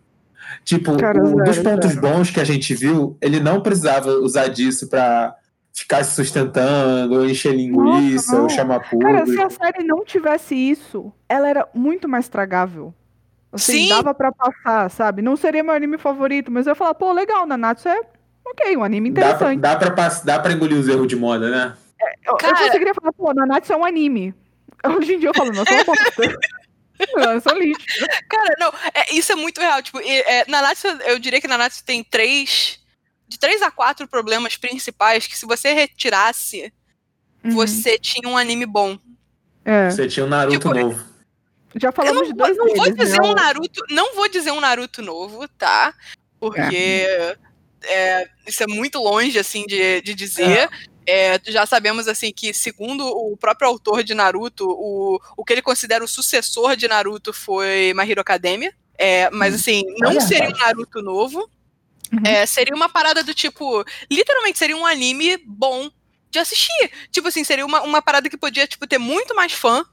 [0.66, 4.88] Tipo, Cara, zero, dos pontos bons que a gente viu, ele não precisava usar disso
[4.88, 5.33] pra
[5.72, 8.48] ficar se sustentando, ou encher linguiça, Nossa, ou não.
[8.48, 9.42] chamar Cara, se público.
[9.46, 12.92] a série não tivesse isso, ela era muito mais tragável.
[13.52, 13.88] Assim, Sim.
[13.90, 15.22] dava pra passar, sabe?
[15.22, 18.00] Não seria meu anime favorito, mas eu ia falar, pô, legal, Nanatsu é
[18.44, 19.61] ok, um anime Dá pra, interessante.
[19.61, 21.74] dá, pra, dá pra engolir os erros de moda, né?
[22.26, 24.35] Eu, eu Cara- conseguiria falar, pô, Nanatsu é um anime.
[24.98, 25.94] Hoje em dia eu falo, nossa, é uma
[27.16, 27.85] Nossa, lixo.
[28.28, 29.82] Cara, não, é, isso é muito real.
[29.82, 32.80] Tipo, é, Nanatsu, eu diria que Nanatsu tem três.
[33.28, 36.72] De três a quatro problemas principais que se você retirasse,
[37.44, 37.52] Uhum.
[37.52, 38.98] você tinha um anime bom.
[39.64, 41.04] É, Você tinha um Naruto Tipo, novo.
[41.76, 43.28] já Eu falamos não, de vou, dois não vou dizer né?
[43.28, 43.85] um Naruto.
[43.90, 45.94] Não vou dizer um Naruto novo, tá?
[46.40, 47.37] Porque
[47.85, 50.59] é, isso é muito longe, assim, de, de dizer.
[50.59, 50.68] É,
[51.46, 56.04] já sabemos, assim, que segundo o próprio autor de Naruto, o, o que ele considera
[56.04, 58.74] o sucessor de Naruto foi My Hero Academia.
[58.98, 60.58] É, mas, assim, não seria um.
[60.58, 61.48] Naruto novo.
[62.12, 62.20] Uhum.
[62.24, 63.84] É, seria uma parada do tipo.
[64.10, 65.90] Literalmente seria um anime bom
[66.30, 66.90] de assistir.
[67.10, 69.84] Tipo assim, seria uma, uma parada que podia, tipo, ter muito mais fã.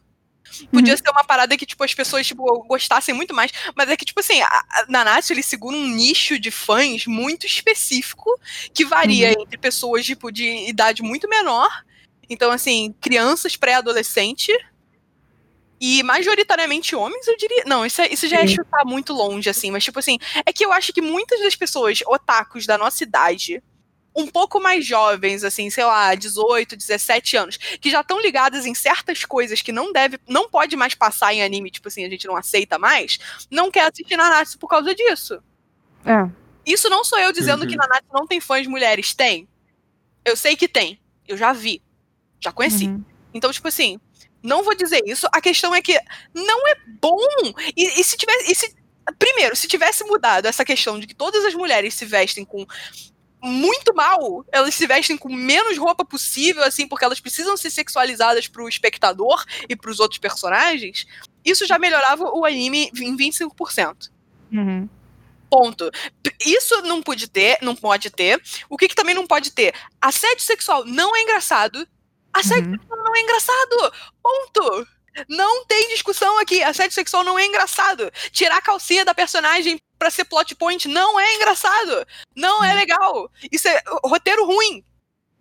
[0.72, 3.52] Podia ser uma parada que, tipo, as pessoas, tipo, gostassem muito mais.
[3.76, 8.30] Mas é que, tipo assim, a, Nanatsu, ele segura um nicho de fãs muito específico,
[8.74, 11.70] que varia entre pessoas, tipo, de idade muito menor.
[12.30, 14.52] Então, assim, crianças, pré-adolescente.
[15.80, 17.64] E majoritariamente homens, eu diria.
[17.66, 19.70] Não, isso, é- isso já é chutar muito longe, assim.
[19.70, 23.62] Mas, tipo assim, é que eu acho que muitas das pessoas, otakus da nossa idade,
[24.15, 28.73] um pouco mais jovens, assim, sei lá, 18, 17 anos, que já estão ligadas em
[28.76, 32.28] certas coisas que não deve, não pode mais passar em anime, tipo assim, a gente
[32.28, 33.17] não aceita mais,
[33.49, 35.41] não quer assistir Nanatsu por causa disso.
[36.06, 36.30] É.
[36.65, 37.67] Isso não sou eu dizendo Uhum.
[37.67, 39.47] que Nanatsu não tem fãs mulheres, tem.
[40.23, 40.99] Eu sei que tem.
[41.28, 41.82] Eu já vi.
[42.39, 42.88] Já conheci.
[42.88, 43.04] Uhum.
[43.34, 43.99] Então, tipo assim,
[44.41, 45.28] não vou dizer isso.
[45.34, 45.99] A questão é que
[46.34, 47.17] não é bom.
[47.76, 48.52] E, e se tivesse.
[48.52, 48.76] e se-
[49.19, 52.65] primeiro, se tivesse mudado essa questão de que todas as mulheres se vestem com
[53.44, 58.48] muito mal, elas se vestem com menos roupa possível, assim, porque elas precisam ser sexualizadas
[58.48, 61.06] pro espectador e pros outros personagens,
[61.44, 64.10] isso já melhorava o anime em 25%.
[64.52, 64.90] Uhum.
[65.50, 65.92] Ponto.
[66.44, 68.42] Isso não pode ter, não pode ter.
[68.70, 69.76] O que, que também não pode ter?
[70.02, 71.88] Assédio sexual não é engraçado.
[72.34, 72.78] Assédio Uhum.
[72.78, 73.94] sexual não é engraçado.
[74.24, 74.88] Ponto.
[75.30, 76.64] Não tem discussão aqui.
[76.64, 78.10] Assédio sexual não é engraçado.
[78.32, 82.06] Tirar a calcinha da personagem pra ser plot point não é engraçado.
[82.36, 83.32] Não é legal.
[83.50, 84.84] Isso é roteiro ruim.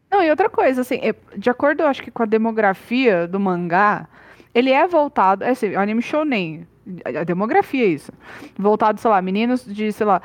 [0.08, 3.40] Não, e outra coisa, assim, é, de acordo, eu acho que com a demografia do
[3.40, 4.06] mangá,
[4.54, 6.68] ele é voltado, é assim, é anime shonen,
[7.02, 8.12] a demografia é isso,
[8.58, 10.20] voltado, sei lá, meninos de, sei lá,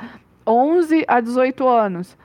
[0.46, 2.18] 11 a 18 anos.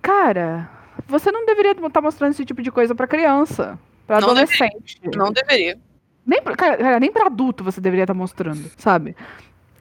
[0.00, 0.70] Cara,
[1.06, 4.98] você não deveria estar mostrando esse tipo de coisa pra criança, pra Não adolescente.
[5.14, 5.78] Não deveria.
[6.24, 9.14] Nem pra, cara, nem pra adulto você deveria estar mostrando, sabe?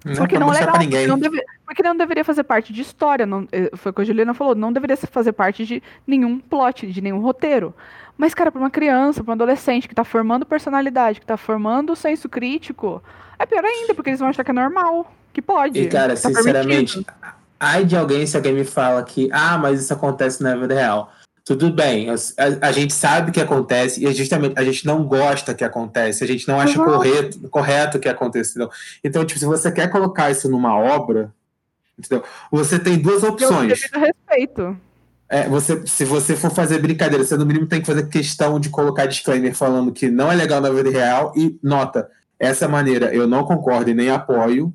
[0.05, 1.07] Não Porque pra não é legal, pra ninguém.
[1.07, 3.25] Não deve- porque não deveria fazer parte de história.
[3.25, 6.87] Não, eh, foi o que a Juliana falou, não deveria fazer parte de nenhum plot,
[6.87, 7.73] de nenhum roteiro.
[8.17, 11.95] Mas, cara, pra uma criança, pra um adolescente que tá formando personalidade, que tá formando
[11.95, 13.01] senso crítico,
[13.37, 15.79] é pior ainda, porque eles vão achar que é normal, que pode.
[15.79, 17.13] E, cara, tá sinceramente, permitido.
[17.59, 21.11] ai de alguém se alguém me fala que, ah, mas isso acontece na vida real.
[21.49, 22.13] Tudo bem, a,
[22.67, 26.27] a gente sabe que acontece e é justamente a gente não gosta que acontece, a
[26.27, 26.85] gente não acha Uhum.
[26.85, 28.69] correto, correto que aconteceu.
[29.03, 31.33] Então, tipo, se você quer colocar isso numa obra,
[31.97, 32.23] entendeu?
[32.51, 33.67] Você tem duas Eu opções.
[33.81, 34.77] devido respeito.
[35.27, 38.69] É, você, se você for fazer brincadeira, você no mínimo tem que fazer questão de
[38.69, 43.27] colocar disclaimer falando que não é legal na vida real e nota, essa maneira eu
[43.27, 44.71] não concordo e nem apoio.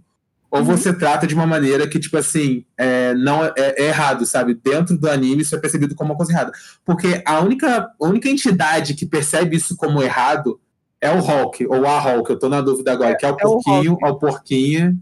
[0.54, 0.66] Ou Uhum.
[0.66, 4.54] você trata de uma maneira que, tipo assim, é, não é, é errado, sabe?
[4.54, 6.52] Dentro do anime isso é percebido como uma coisa errada.
[6.84, 10.60] Porque a única, a única entidade que percebe isso como errado
[11.00, 13.34] é o Hulk, ou a Hulk, eu tô na dúvida agora, que é o é
[13.34, 15.00] o porquinho, é o porquinho,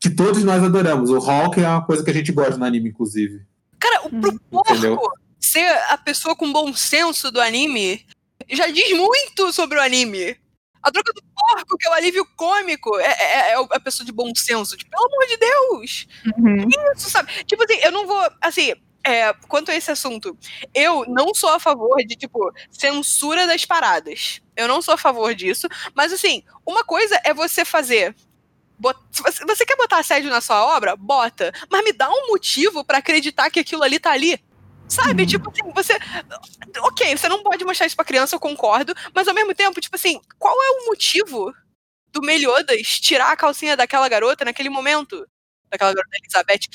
[0.00, 1.10] que todos nós adoramos.
[1.10, 3.42] O Hulk é uma coisa que a gente gosta no anime, inclusive.
[3.78, 4.60] Cara, o pro Hum.
[4.70, 4.96] Entendeu?
[4.96, 8.00] porco ser a pessoa com bom senso do anime
[8.50, 10.34] já diz muito sobre o anime.
[10.84, 14.12] A droga do porco, que é o alívio cômico, é, é- é a pessoa de
[14.12, 14.76] bom senso.
[14.76, 16.06] Tipo, pelo amor de Deus!
[16.38, 16.68] Uhum.
[16.94, 17.32] Isso, sabe?
[17.44, 18.22] Tipo assim, eu não vou.
[18.40, 18.74] Assim,
[19.06, 20.36] é, quanto a esse assunto,
[20.74, 24.40] eu não sou a favor de, tipo, censura das paradas.
[24.56, 25.66] Eu não sou a favor disso.
[25.94, 28.14] Mas, assim, uma coisa é você fazer.
[28.78, 30.96] bot- você, você quer botar assédio na sua obra?
[30.96, 31.52] Bota.
[31.70, 34.38] Mas me dá um motivo pra acreditar que aquilo ali tá ali.
[34.88, 35.22] Sabe?
[35.22, 35.28] Uhum.
[35.28, 35.98] Tipo assim, você.
[36.80, 38.94] Ok, você não pode mostrar isso pra criança, eu concordo.
[39.14, 41.52] Mas ao mesmo tempo, tipo assim, qual é o motivo
[42.12, 45.26] do Meliodas tirar a calcinha daquela garota naquele momento?
[45.70, 46.68] Daquela garota Elizabeth.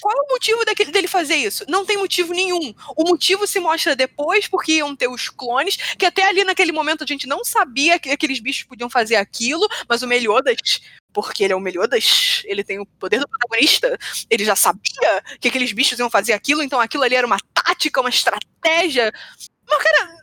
[0.00, 1.64] Qual é o motivo daquele, dele fazer isso?
[1.68, 2.74] Não tem motivo nenhum.
[2.96, 7.04] O motivo se mostra depois, porque iam ter os clones, que até ali naquele momento
[7.04, 10.56] a gente não sabia que aqueles bichos podiam fazer aquilo, mas o Meliodas,
[11.14, 13.96] porque ele é o Meliodas, ele tem o poder do protagonista,
[14.28, 18.00] ele já sabia que aqueles bichos iam fazer aquilo, então aquilo ali era uma tática,
[18.00, 19.12] uma estratégia.
[19.66, 20.16] Mas, cara,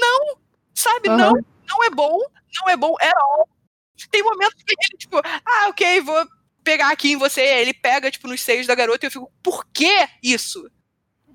[0.00, 0.38] não,
[0.72, 1.08] sabe?
[1.08, 1.16] Aham.
[1.18, 1.32] Não,
[1.68, 2.18] não é bom,
[2.60, 3.48] não é bom at all.
[4.10, 6.24] Tem momentos que ele, tipo, ah, ok, vou
[6.62, 7.40] pegar aqui em você.
[7.40, 10.70] Aí Ele pega, tipo, nos seios da garota e eu fico, por que isso?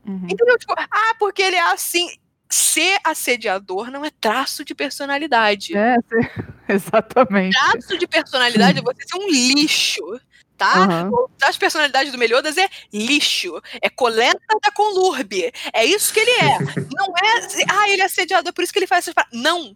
[0.05, 0.27] Uhum.
[0.29, 0.57] Entendeu?
[0.57, 2.07] Tipo, ah, porque ele é assim.
[2.55, 5.75] Ser assediador não é traço de personalidade.
[5.75, 5.95] É,
[6.69, 7.57] exatamente.
[7.57, 10.01] Traço de personalidade é você ser um lixo,
[10.55, 10.83] tá?
[10.83, 11.09] Aham.
[11.11, 13.59] O traço de personalidade do Meliodas é lixo.
[13.81, 15.51] É coleta da Conlurbe.
[15.73, 16.57] É isso que ele é.
[16.93, 17.63] Não é.
[17.71, 19.39] Ah, ele é assediador, por isso que ele faz essas paradas.
[19.39, 19.75] Não.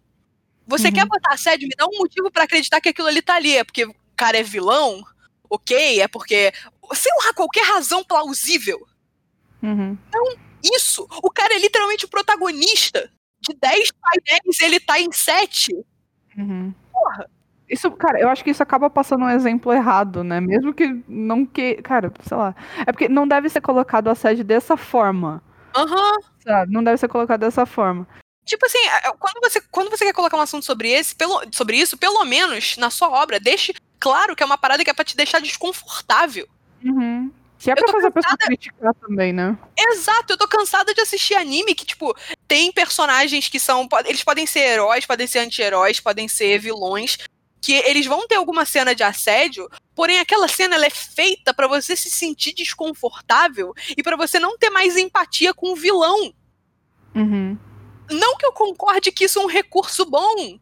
[0.68, 0.92] Você Uhum.
[0.94, 1.66] quer botar assédio?
[1.66, 3.56] Me dá um motivo pra acreditar que aquilo ali tá ali.
[3.56, 5.02] É porque o cara é vilão?
[5.50, 6.52] Ok, é porque.
[6.94, 8.86] Sei lá, qualquer razão plausível.
[9.62, 9.98] Uhum.
[10.62, 11.06] Isso!
[11.22, 13.10] O cara é literalmente o protagonista.
[13.40, 15.72] De 10 painéis, ele tá em 7.
[16.36, 16.74] Uhum.
[16.92, 17.30] Porra.
[17.68, 20.40] Isso, cara, eu acho que isso acaba passando um exemplo errado, né?
[20.40, 21.74] Mesmo que não que.
[21.82, 22.54] Cara, sei lá.
[22.86, 25.42] É porque não deve ser colocado a sede dessa forma.
[25.76, 26.16] Aham.
[26.40, 26.72] Sabe?
[26.72, 28.08] Não deve ser colocado dessa forma.
[28.46, 31.76] Tipo assim, é, quando você, quando você quer colocar um assunto sobre esse, pelo, sobre
[31.76, 35.04] isso, pelo menos na sua obra, deixe claro que é uma parada que é pra
[35.04, 36.48] te deixar desconfortável.
[36.82, 37.30] Uhum.
[37.58, 39.58] Se é pra fazer a pessoa criticar também, né?
[39.76, 42.16] Exato, eu tô cansada de assistir anime que, tipo,
[42.46, 43.88] tem personagens que são.
[44.04, 47.18] Eles podem ser heróis, podem ser anti-heróis, podem ser vilões.
[47.60, 51.66] Que eles vão ter alguma cena de assédio, porém aquela cena ela é feita pra
[51.66, 56.32] você se sentir desconfortável e pra você não ter mais empatia com o vilão.
[57.16, 57.58] Uhum.
[58.08, 60.58] Não que eu concorde que isso é um recurso bom,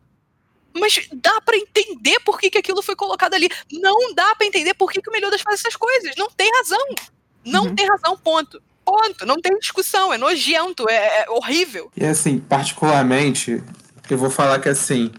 [0.78, 3.48] mas dá pra entender por que, que aquilo foi colocado ali.
[3.72, 6.14] Não dá pra entender por que, que o Meliodas faz essas coisas.
[6.16, 6.86] Não tem razão.
[7.44, 7.74] Não Uhum.
[7.74, 8.62] tem razão, ponto.
[8.84, 9.24] Ponto.
[9.26, 10.12] Não tem discussão.
[10.12, 11.90] É nojento, é, é horrível.
[11.96, 13.62] E assim, particularmente,
[14.08, 15.10] eu vou falar que assim,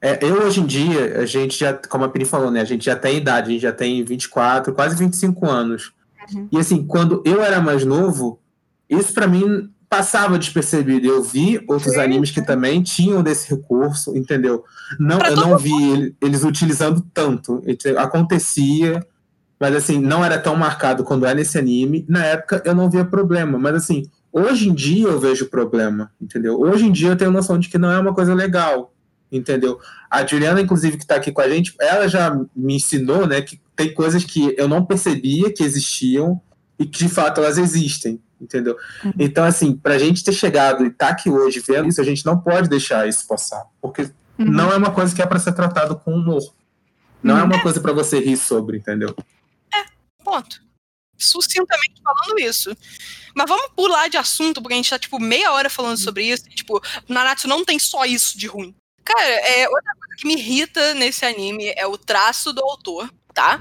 [0.00, 2.60] é, eu hoje em dia, a gente já, como a Pini falou, né?
[2.60, 5.92] A gente já tem idade, a gente já tem 24, quase 25 anos.
[6.34, 6.48] Uhum.
[6.52, 8.40] E assim, quando eu era mais novo,
[8.88, 11.06] isso pra mim passava despercebido.
[11.06, 14.64] Eu vi outros Sim, animes que também tinham desse recurso, entendeu?
[14.98, 17.62] Não, Pra eu não vi ele- eles utilizando tanto.
[17.96, 19.04] Acontecia,
[19.60, 22.04] mas assim, não era tão marcado quando é nesse anime.
[22.08, 26.60] Na época eu não via problema, mas assim, hoje em dia eu vejo problema, entendeu?
[26.60, 28.92] Hoje em dia eu tenho noção de que não é uma coisa legal,
[29.32, 29.78] entendeu?
[30.10, 33.60] A Juliana, inclusive, que tá aqui com a gente, ela já me ensinou, né, que
[33.76, 36.40] tem coisas que eu não percebia que existiam
[36.78, 38.76] e que de fato elas existem, entendeu?
[39.04, 39.12] Uhum.
[39.18, 42.38] Então, assim, pra gente ter chegado e tá aqui hoje vendo isso, a gente não
[42.38, 44.02] pode deixar isso passar, porque
[44.38, 44.46] Uhum.
[44.46, 46.54] não é uma coisa que é pra ser tratado com humor.
[47.22, 47.46] Não é Uhum.
[47.46, 49.14] uma coisa pra você rir sobre, entendeu?
[50.24, 50.60] Ponto.
[51.16, 52.76] Sucintamente falando isso.
[53.34, 56.44] Mas vamos pular de assunto, porque a gente tá, tipo, meia hora falando sobre isso.
[56.48, 58.74] E, tipo, Nanatsu não tem só isso de ruim.
[59.04, 63.60] Cara, é, outra coisa que me irrita nesse anime é o traço do autor, tá?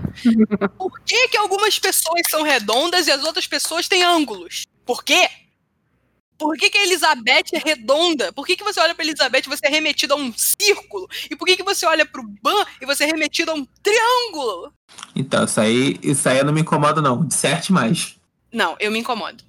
[0.76, 4.66] Por que, que algumas pessoas são redondas e as outras pessoas têm ângulos?
[4.84, 5.30] Por quê?
[6.36, 8.34] Por que, que a Elizabeth é redonda?
[8.34, 11.08] Por que, que você olha pra Elizabeth e você é remetido a um círculo?
[11.30, 14.74] E por que, que você olha pro Ban e você é remetido a um triângulo?
[15.16, 17.24] Então, isso aí, isso aí eu não me incomodo, não.
[17.24, 18.16] Disserte mais.
[18.52, 19.44] Não, eu me incomodo.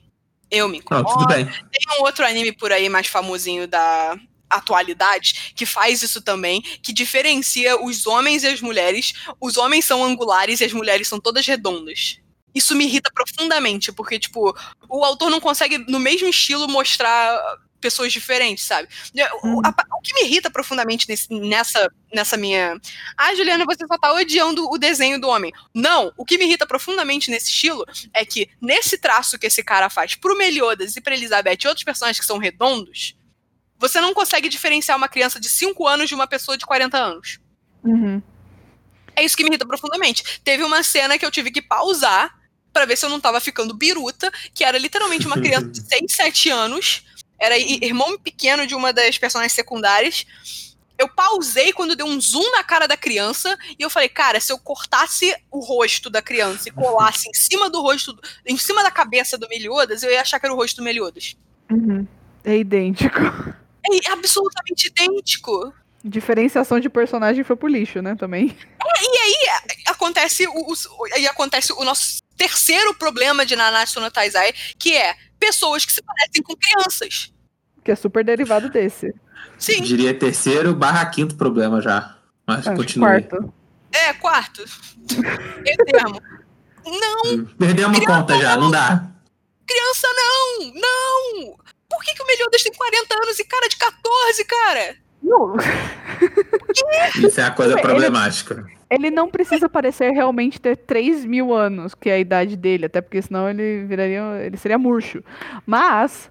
[0.50, 1.12] Eu me Não, incomodo.
[1.12, 1.46] tudo bem.
[1.46, 4.18] Tem um outro anime por aí mais famosinho da
[4.50, 9.12] atualidade que faz isso também, que diferencia os homens e as mulheres.
[9.40, 12.18] Os homens são angulares e as mulheres são todas redondas.
[12.54, 14.56] Isso me irrita profundamente, porque, tipo,
[14.88, 17.38] o autor não consegue, no mesmo estilo, mostrar
[17.80, 18.88] pessoas diferentes, sabe?
[19.44, 22.76] O, a- o que me irrita profundamente nesse- nessa, nessa minha.
[23.16, 25.52] Ah, Juliana, você só tá odiando o desenho do homem.
[25.72, 29.88] Não, o que me irrita profundamente nesse estilo é que, nesse traço que esse cara
[29.88, 33.14] faz pro Meliodas e pra Elizabeth e outros personagens que são redondos,
[33.78, 37.38] você não consegue diferenciar uma criança de 5 anos de uma pessoa de 40 anos.
[37.84, 38.20] Uhum.
[39.14, 40.40] É isso que me irrita profundamente.
[40.44, 42.36] Teve uma cena que eu tive que pausar
[42.72, 46.12] pra ver se eu não tava ficando biruta, que era literalmente uma criança de 6,
[46.12, 47.02] 7 anos,
[47.38, 50.26] era irmão pequeno de uma das personagens secundárias.
[50.98, 54.52] Eu pausei quando deu um zoom na cara da criança e eu falei, cara, se
[54.52, 58.90] eu cortasse o rosto da criança e colasse em cima do rosto, em cima da
[58.90, 61.36] cabeça do Meliodas, eu ia achar que era o rosto do Meliodas.
[61.70, 62.04] Uhum.
[62.44, 63.18] É idêntico.
[64.04, 65.72] É absolutamente idêntico.
[66.04, 68.14] Diferenciação de personagem foi pro lixo, né?
[68.14, 68.56] Também.
[69.86, 75.16] acontece o, o- aí acontece o nosso terceiro problema de Nanatsu no Taizai, que é
[75.40, 77.32] pessoas que se parecem com crianças.
[77.84, 79.12] Que é super derivado desse.
[79.58, 82.16] Sim, Diria terceiro barra quinto problema já.
[82.46, 83.06] Mas Acho continue.
[83.08, 83.52] quarto.
[83.92, 84.64] é quarto.
[85.66, 86.20] É termo.
[86.86, 89.10] Não, Perdemos a conta já, não dá.
[89.66, 91.58] criança não, não.
[91.90, 94.96] Por que, que o Meliodas tem 40 anos e cara de 14, cara?
[95.22, 95.56] Não,
[97.26, 98.64] Isso é a coisa Ele- problemática.
[98.90, 103.00] ele não precisa parecer realmente ter 3 mil anos, que é a idade dele, até
[103.00, 104.20] porque senão ele viraria.
[104.44, 105.22] ele seria murcho.
[105.66, 106.30] Mas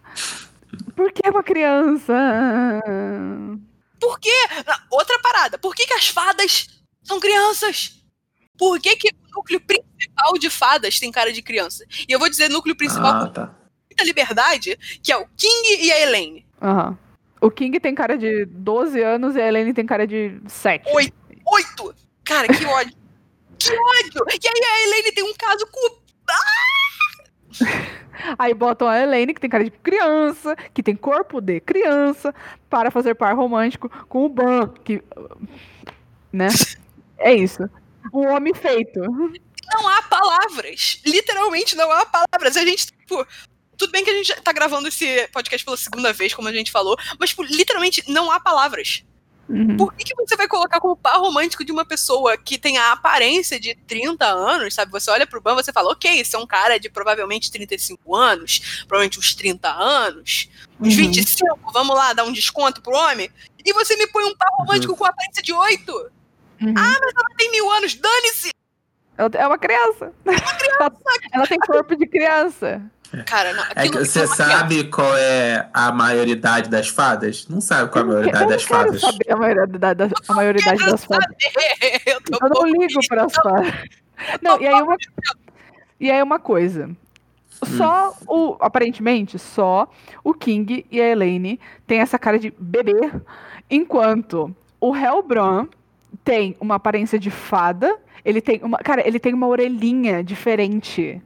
[0.96, 2.14] Por que uma criança?
[4.00, 4.32] Por quê?
[4.66, 5.58] Ah, Outra parada.
[5.58, 6.68] Por que, que as fadas
[7.04, 7.96] são crianças?
[8.58, 11.84] Por que, que o núcleo principal de fadas tem cara de criança?
[12.08, 13.56] E eu vou dizer núcleo principal Ah, tá.
[13.98, 16.46] Muita liberdade, que é o King e a Elaine.
[16.62, 16.98] Aham.
[17.42, 20.90] O King tem cara de 12 anos e a Helene tem cara de 7.
[20.92, 21.14] Oito.
[21.46, 21.96] Oito!
[22.24, 22.94] Cara, que ódio.
[23.60, 24.26] que ódio!
[24.30, 25.98] E aí a Elaine tem um caso com.
[28.38, 32.34] Aí botam a Helene, que tem cara de criança, que tem corpo de criança,
[32.68, 35.04] para fazer par romântico com o Ban, que.
[36.34, 36.48] Né?
[37.20, 37.70] É isso.
[38.12, 39.00] Um homem feito.
[39.00, 41.00] Não há palavras.
[41.06, 42.58] Literalmente não há palavras.
[42.58, 43.26] A gente, tipo.
[43.78, 46.72] Tudo bem que a gente tá gravando esse podcast pela segunda vez, como a gente
[46.72, 49.04] falou, mas, tipo, literalmente não há palavras.
[49.50, 49.78] Uhum.
[49.78, 52.92] Por que, que você vai colocar como par romântico de uma pessoa que tem a
[52.92, 54.92] aparência de 30 anos, sabe?
[54.92, 58.14] Você olha pro Ban e você fala, ok, esse é um cara de provavelmente 35
[58.14, 60.50] anos, provavelmente uns 30 anos,
[60.82, 61.12] uns Uhum.
[61.12, 63.30] 25, vamos lá, dar um desconto pro homem.
[63.64, 65.92] E você me põe um par romântico com aparência de 8?
[66.62, 66.74] Uhum.
[66.78, 68.50] Ela tem mil anos, dane-se!
[69.18, 70.14] É uma criança.
[70.26, 70.92] Ela-
[71.32, 72.82] Ela tem corpo de criança.
[73.26, 77.48] Cara, não, É que você é sabe qual é a maioridade das fadas?
[77.48, 79.02] Não sabe qual é a Eu maioridade das quero fadas.
[79.02, 81.28] saber a maioridade, da- a maioridade das fadas.
[82.06, 83.74] Eu Eu não ligo para as fadas.
[84.42, 84.96] Não, e aí uma,
[86.00, 86.90] e aí uma coisa.
[87.78, 88.56] Só o.
[88.60, 89.88] Aparentemente, só
[90.24, 93.12] o King e a Elaine têm essa cara de bebê,
[93.70, 95.68] enquanto o Hellbran
[96.24, 97.96] tem uma aparência de fada.
[98.28, 98.78] Ele tem uma.
[98.80, 101.22] Cara, ele tem uma orelhinha diferente.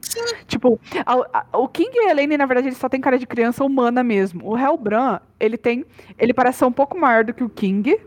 [0.47, 3.25] Tipo, a- a- o King e a Elaine, na verdade, eles só tem cara de
[3.25, 4.47] criança humana mesmo.
[4.47, 5.83] O Hellbran, ele tem.
[6.19, 7.97] Ele parece ser um pouco maior do que o King.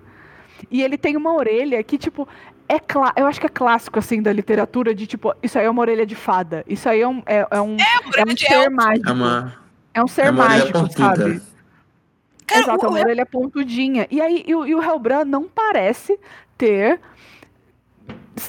[0.70, 2.28] E ele tem uma orelha que, tipo,
[2.68, 5.70] é clá- eu acho que é clássico, assim, da literatura, de tipo, isso aí é
[5.70, 6.64] uma orelha de fada.
[6.68, 8.70] Isso aí é um, é, é um, é um orelha de ser elfo.
[8.76, 9.08] mágico.
[9.08, 9.54] É uma,
[9.92, 10.92] É um ser é mágico, pontuda.
[11.16, 11.42] sabe?
[12.46, 14.06] Cara, Exato, é o- uma orelha pontudinha.
[14.10, 16.16] E aí, e, o- e o Hellbran não parece
[16.56, 17.00] ter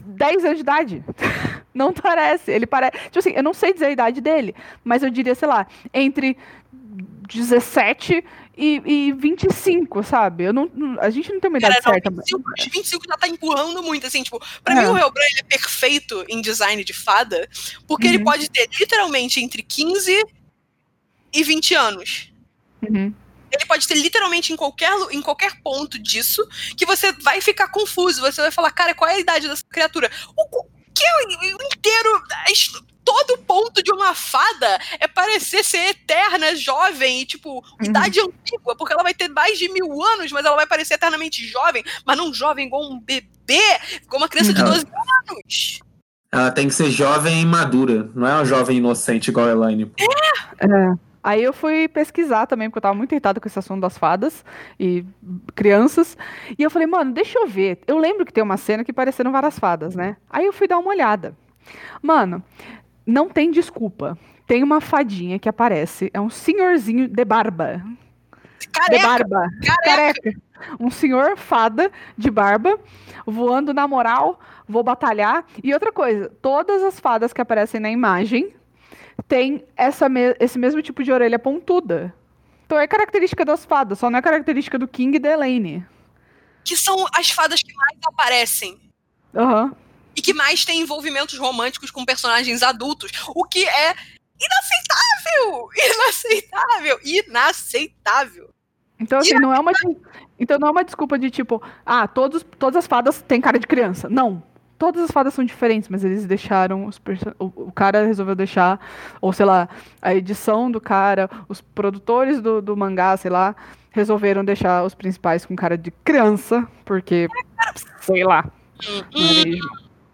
[0.06, 1.04] 10 anos de idade.
[1.74, 2.52] Não parece.
[2.52, 2.98] Ele parece.
[3.06, 6.38] Tipo assim, eu não sei dizer a idade dele, mas eu diria, sei lá, entre
[7.28, 8.24] 17
[8.58, 10.46] e, e 25, sabe?
[10.46, 12.12] Eu não, não- a gente não tem uma idade Cara, não, certa.
[12.12, 14.82] mas- 25, os 25 já tá empurrando muito, assim, tipo, pra É.
[14.82, 17.46] mim o Hellbran ele é perfeito em design de fada,
[17.88, 18.24] porque ele Uhum.
[18.24, 20.24] pode ter literalmente entre 15
[21.34, 22.32] e 20 anos.
[22.88, 23.14] Uhum.
[23.56, 26.46] Ele pode ter literalmente em qualquer, em qualquer ponto disso
[26.78, 28.22] que você vai ficar confuso.
[28.22, 30.12] Você vai falar, cara, qual é a idade dessa criatura?
[30.36, 30.64] O
[30.94, 32.24] que é o inteiro.
[33.04, 38.94] Todo ponto de uma fada é parecer ser eterna, jovem e, tipo, idade antiga, porque
[38.94, 42.34] ela vai ter mais de mil anos, mas ela vai parecer eternamente jovem, mas não
[42.34, 43.62] jovem igual um bebê,
[44.02, 44.72] igual uma criança de Não.
[44.72, 44.88] 12
[45.30, 45.80] anos.
[46.32, 48.10] Ela tem que ser jovem e madura.
[48.16, 49.92] Não é uma jovem inocente igual a Elaine.
[50.60, 50.68] É.
[51.26, 54.46] Aí eu fui pesquisar também, porque eu tava muito irritada com esse assunto das fadas
[54.80, 55.04] e
[55.56, 56.16] crianças.
[56.56, 57.80] E eu falei, mano, deixa eu ver.
[57.88, 60.18] Eu lembro que tem uma cena que pareceram várias fadas, né?
[60.30, 61.36] Aí eu fui dar uma olhada.
[62.00, 62.44] Mano,
[63.04, 64.16] não tem desculpa.
[64.46, 67.82] Tem uma fadinha que aparece, é um senhorzinho de barba.
[68.60, 69.48] De Careca, barba.
[69.84, 70.32] Careca.
[70.80, 72.80] Um senhor fada de barba,
[73.26, 75.44] voando na moral, vou batalhar.
[75.64, 78.54] E outra coisa, todas as fadas que aparecem na imagem
[79.28, 82.14] têm essa me- esse mesmo tipo de orelha pontuda.
[82.66, 85.86] Então é característica das fadas, só não é característica do King e da Elaine.
[86.64, 88.80] que são as fadas que mais aparecem.
[89.36, 89.76] Aham.
[90.18, 93.94] e que mais tem envolvimentos românticos com personagens adultos, o que é
[94.40, 95.70] inaceitável!
[95.76, 97.00] Inaceitável!
[97.04, 98.50] Inaceitável!
[99.00, 99.72] Então, assim, não é uma.
[100.40, 103.68] Então não é uma desculpa de tipo, ah, todos, todas as fadas têm cara de
[103.68, 104.08] criança.
[104.10, 104.42] Não.
[104.78, 106.90] Todas as fadas são diferentes, mas eles deixaram.
[107.40, 108.80] O, cara resolveu deixar,
[109.22, 109.70] ou sei lá,
[110.02, 113.56] a edição do cara, os produtores do, do mangá, sei lá,
[113.92, 117.28] resolveram deixar os principais com cara de criança, porque.
[118.02, 118.46] Sei lá.
[118.86, 119.70] Hum, é hum, mesmo?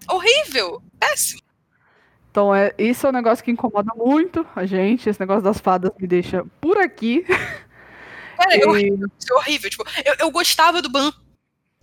[0.10, 0.82] horrível!
[1.00, 1.41] Péssimo!
[2.30, 5.10] Então, é, isso é um negócio que incomoda muito a gente.
[5.10, 7.26] Esse negócio das fadas me deixa por aqui.
[8.38, 9.69] Cara, é E- horrível, é horrível.
[9.69, 11.12] Tipo, eu, eu gostava do Ban.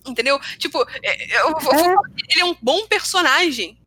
[0.06, 0.38] Entendeu?
[0.58, 1.78] Tipo, é, eu, vou- É.
[1.78, 3.78] falar que ele é um bom personagem.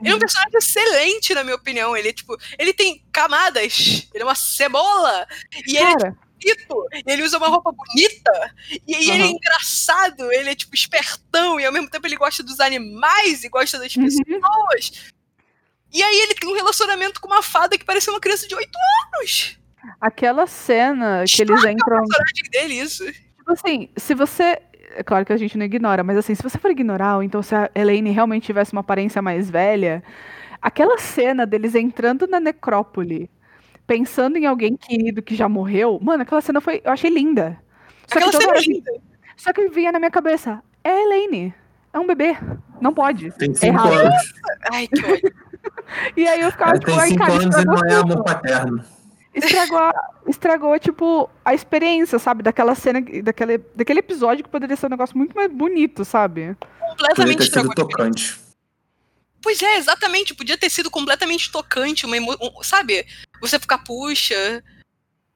[0.00, 1.96] Ele é um personagem excelente, na minha opinião.
[1.96, 4.06] Ele, é, tipo, ele tem camadas.
[4.14, 5.26] Ele é uma cebola.
[5.66, 8.54] E ele é Cara, bonito, ele usa uma roupa bonita,
[8.86, 9.30] e aí ele é Aham.
[9.32, 13.76] engraçado, ele é tipo espertão, e ao mesmo tempo ele gosta dos animais e gosta
[13.76, 14.06] das Uhum.
[14.06, 15.12] pessoas.
[15.92, 18.78] E aí ele tem um relacionamento com uma fada que parece uma criança de 8
[19.16, 19.58] anos.
[20.00, 21.96] aquela cena que eles entram.
[22.04, 23.04] O personagem dele, isso.
[23.12, 24.60] Tipo assim, se você.
[24.98, 27.40] É claro que a gente não ignora, mas assim, se você for ignorar, ou então
[27.40, 30.02] se a Elaine realmente tivesse uma aparência mais velha,
[30.60, 33.30] aquela cena deles entrando na necrópole,
[33.86, 36.82] pensando em alguém querido que já morreu, mano, aquela cena foi.
[36.84, 37.56] Eu achei linda.
[38.08, 38.90] Só Aquela cena hora, é linda.
[39.36, 41.54] só que vinha na minha cabeça, é a Elaine.
[41.92, 42.36] É um bebê.
[42.80, 43.30] Não pode.
[43.38, 43.92] Tem cinco errado.
[43.92, 44.34] anos.
[44.72, 45.32] Ai, que ódio.
[46.16, 48.24] E aí eu ficava, Ela tipo, tem ai, cinco cara, anos e não é amor
[48.24, 48.84] paterno.
[49.34, 52.42] Estragou, a- estragou, tipo, a experiência, sabe?
[52.42, 56.56] Daquela cena, daquele, daquele episódio que poderia ser um negócio muito mais bonito, sabe?
[56.90, 57.74] Completamente estragou.
[57.74, 58.36] tocante.
[59.40, 60.34] Pois é, exatamente.
[60.34, 62.34] Podia ter sido completamente tocante, uma emo...
[62.40, 63.06] um- sabe?
[63.40, 64.64] Você ficar, puxa,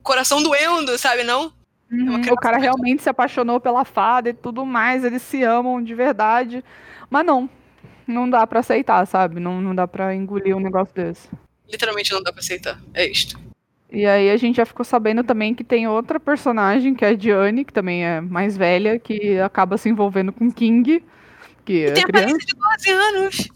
[0.03, 1.23] coração doendo, sabe?
[1.23, 1.53] Não?
[1.91, 5.43] uma Uhum, o cara muito- realmente se apaixonou pela fada e tudo mais, eles se
[5.45, 6.65] amam de verdade.
[7.11, 7.49] Mas não,
[8.07, 9.39] não dá pra aceitar, sabe?
[9.39, 11.29] Não, não dá pra engolir um negócio desse.
[11.71, 12.81] Literalmente não dá pra aceitar.
[12.95, 13.39] É isto.
[13.95, 17.15] E aí a gente já ficou sabendo também que tem outra personagem, que é a
[17.15, 21.05] Diane, que também é mais velha, que acaba se envolvendo com King,
[21.65, 22.25] que E é tem criança.
[22.27, 23.49] aparência de 12 anos.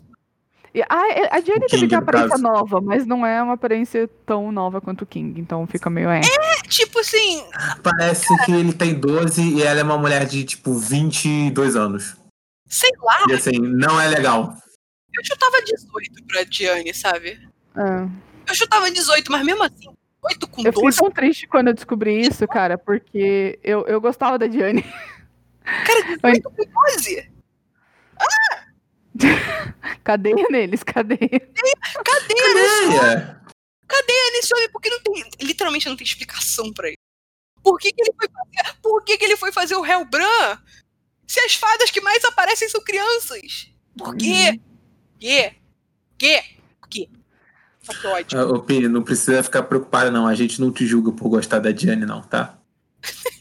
[0.75, 2.43] E a, a Diane O King, tem aparência caso.
[2.43, 6.21] nova, mas não é uma aparência tão nova quanto o King, então fica meio é.
[6.21, 7.43] É tipo assim,
[7.83, 12.15] Parece que ele tem 12 e ela é uma mulher de, tipo, 22 anos.
[12.69, 14.55] sei lá, E assim, não é legal.
[15.15, 17.41] eu chutava 18 pra Diane, sabe?
[17.75, 18.27] É.
[18.51, 19.89] Eu chutava 18, mas mesmo assim,
[20.23, 20.99] 8 com Eu fiquei 12.
[20.99, 24.83] tão triste quando eu descobri isso, cara, porque eu, eu gostava da Diane.
[25.63, 27.31] Cara, 18 com 12?
[30.05, 30.83] Cadê neles?
[30.83, 31.17] Cadê?
[31.17, 32.35] Cadê?
[33.05, 33.37] É.
[33.89, 34.69] Cadê nesse homem?
[34.71, 35.25] Porque não tem.
[35.41, 36.97] Literalmente não tem explicação pra ele.
[37.63, 38.77] Por que, que ele foi fazer.
[38.83, 40.59] Por que, que ele foi fazer o Hellbran?
[41.27, 43.73] Se as fadas que mais aparecem são crianças.
[43.97, 44.61] Por quê?
[45.19, 45.55] Quê?
[46.19, 46.45] Quê?
[46.81, 47.09] Por quê?
[47.89, 48.39] Que ódio.
[48.41, 50.27] Ah, Ô, Pini, não precisa ficar preocupado, não.
[50.27, 52.55] A gente não te julga por gostar da Diane, não, tá?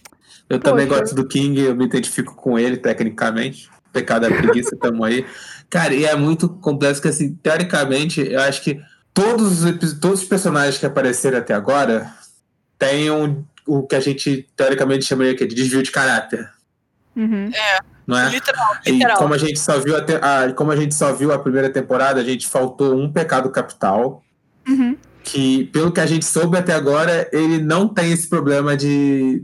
[0.48, 1.00] Eu também Poxa.
[1.00, 3.68] gosto do King, eu me identifico com ele, tecnicamente.
[3.92, 5.26] Pecado é preguiça, tamo aí.
[5.72, 8.80] Cara, e é muito complexo que, assim, teoricamente, eu acho que
[9.12, 12.14] todos os, todos os personagens que apareceram até agora
[12.78, 16.48] têm um, o que a gente, teoricamente, chamaria aqui de desvio de caráter,
[17.16, 17.50] Uhum.
[18.06, 18.30] não é?
[18.30, 19.18] Literal, E literal.
[19.18, 21.72] como a gente só viu a, te- a- como a gente só viu a primeira
[21.72, 24.22] temporada, a gente faltou um pecado capital,
[24.68, 24.98] Uhum.
[25.24, 29.44] que pelo que a gente soube até agora, ele não tem esse problema de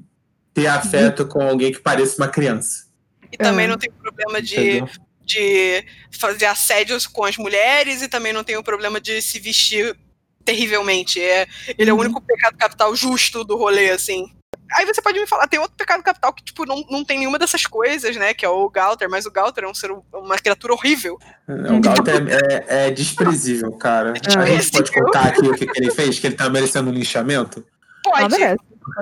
[0.54, 2.86] ter afeto com alguém que pareça uma criança.
[3.32, 3.68] E também É.
[3.68, 4.90] não tem problema de, Entendeu?
[5.26, 9.96] de fazer assédios com as mulheres e também não tem o problema de se vestir
[10.44, 11.22] terrivelmente.
[11.22, 11.48] É,
[11.78, 12.02] ele é o Uhum.
[12.04, 14.26] único pecado capital justo do rolê, assim.
[14.74, 17.38] Aí você pode me falar, tem outro pecado capital que, tipo, não, não tem nenhuma
[17.38, 18.34] dessas coisas, né?
[18.34, 21.18] Que é o Galter, mas o Galter é um ser, uma criatura horrível.
[21.48, 24.12] O Galter é, é desprezível, cara.
[24.12, 25.04] A gente pode desprezível.
[25.04, 27.66] contar aqui o que, que ele fez, que ele tá merecendo um linchamento?
[28.08, 28.58] Ah, Pode, beleza.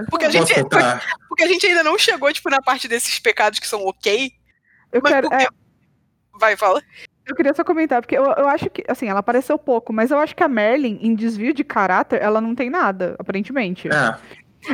[0.10, 0.54] porque a, gente,
[1.28, 4.32] porque a gente ainda não chegou, tipo, na parte desses pecados que são ok.
[4.92, 5.30] Eu Mas quero.
[5.30, 5.44] por quê?
[5.46, 5.48] é,
[6.40, 6.82] Vai, fala.
[7.28, 10.18] Eu queria só comentar, porque eu, eu acho que, assim, ela apareceu pouco, mas eu
[10.18, 13.88] acho que a Merlin, em desvio de caráter, ela não tem nada, aparentemente.
[13.88, 14.18] É,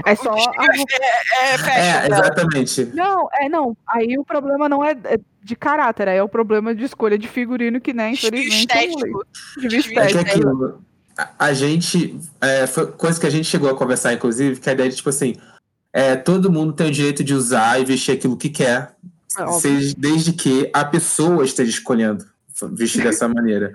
[0.06, 0.36] É, só.
[0.36, 2.22] É, é fashion é, dela.
[2.26, 2.86] exatamente.
[2.94, 3.78] Não, é, não.
[3.88, 7.80] Aí o problema não é é de caráter, é o problema de escolha de figurino
[7.80, 8.72] que, né, infelizmente.
[8.72, 9.26] é um estético.
[9.64, 10.20] É que estético.
[10.20, 10.82] aquilo.
[11.40, 12.20] A, gente.
[12.42, 15.10] é, foi coisa que a gente chegou a conversar, inclusive, que a ideia de, tipo
[15.10, 15.36] assim.
[15.94, 18.94] É, todo mundo tem o direito de usar e vestir aquilo que quer,
[19.38, 22.26] É seja- desde que a pessoa esteja escolhendo
[22.74, 23.74] vestir dessa maneira.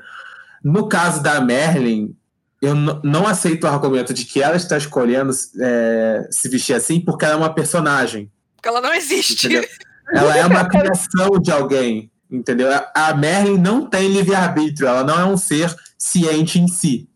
[0.63, 2.15] No caso da Merlin,
[2.61, 7.25] eu não aceito o argumento de que ela está escolhendo é, se vestir assim porque
[7.25, 8.31] ela é uma personagem.
[8.57, 9.47] Porque ela não existe.
[9.47, 9.69] Entendeu?
[10.13, 12.69] Ela é uma criação de alguém, entendeu?
[12.95, 17.09] A- Merlin não tem livre-arbítrio, ela não é um ser ciente em si,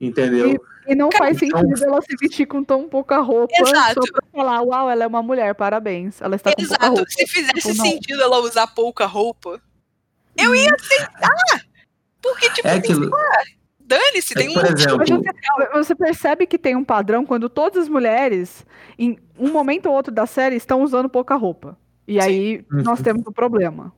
[0.00, 0.56] entendeu?
[0.86, 3.94] E não faz então- sentido ela se vestir com tão pouca roupa Exato.
[4.06, 6.20] só pra falar, uau, ela é uma mulher, parabéns.
[6.20, 6.94] Ela está com pouca Exato.
[6.96, 7.10] roupa.
[7.10, 9.58] Se fizesse Tipo, sentido ela usar pouca roupa,
[10.36, 11.64] eu ia aceitar.
[12.20, 13.10] Porque, tipo, É assim, aquilo.
[13.86, 17.88] Dane-se, É tem um exemplo, você, você percebe que tem um padrão quando todas as
[17.88, 18.64] mulheres,
[18.98, 21.76] em um momento ou outro da série, estão usando pouca roupa.
[22.06, 23.04] E aí nós Uhum.
[23.04, 23.92] temos o problema.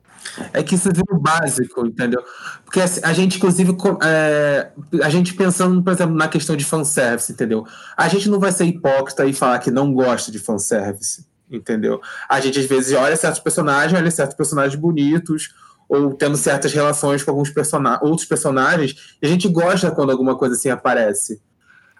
[0.53, 2.21] É que isso vira o básico, entendeu?
[2.65, 4.69] Porque assim, a gente, inclusive, é,
[5.03, 7.65] a gente pensando, por exemplo, na questão de fanservice, entendeu?
[7.95, 12.01] A gente não vai ser hipócrita e falar que não gosta de fanservice, entendeu?
[12.27, 15.53] A gente, às vezes, olha certos personagens, olha certos personagens bonitos,
[15.87, 20.35] ou tendo certas relações com alguns persona outros personagens, e a gente gosta quando alguma
[20.35, 21.41] coisa assim aparece.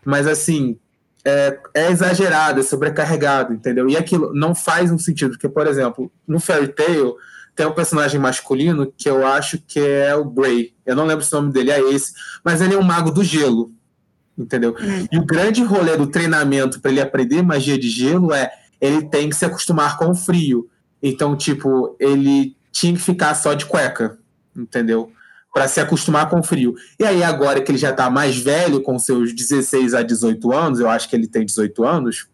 [0.05, 0.77] Mas, assim,
[1.25, 3.89] é, é exagerado, é sobrecarregado, entendeu?
[3.89, 7.15] E aquilo não faz um sentido, porque, por exemplo, no Fairy Tail
[7.55, 10.73] tem um personagem masculino que eu acho que é o Bray.
[10.85, 12.13] Eu não lembro se o nome dele é esse,
[12.43, 13.71] mas ele é um mago do gelo,
[14.37, 14.75] entendeu?
[14.79, 15.07] Hum.
[15.11, 19.29] E o grande rolê do treinamento para ele aprender magia de gelo é ele tem
[19.29, 20.69] que se acostumar com o frio.
[21.01, 24.17] Então, tipo, ele tinha que ficar só de cueca,
[24.55, 25.11] entendeu?
[25.57, 26.75] para se acostumar com o frio.
[26.99, 30.79] E aí, agora que ele já está mais velho, com seus 16 a 18 anos,
[30.79, 32.27] eu acho que ele tem 18 anos,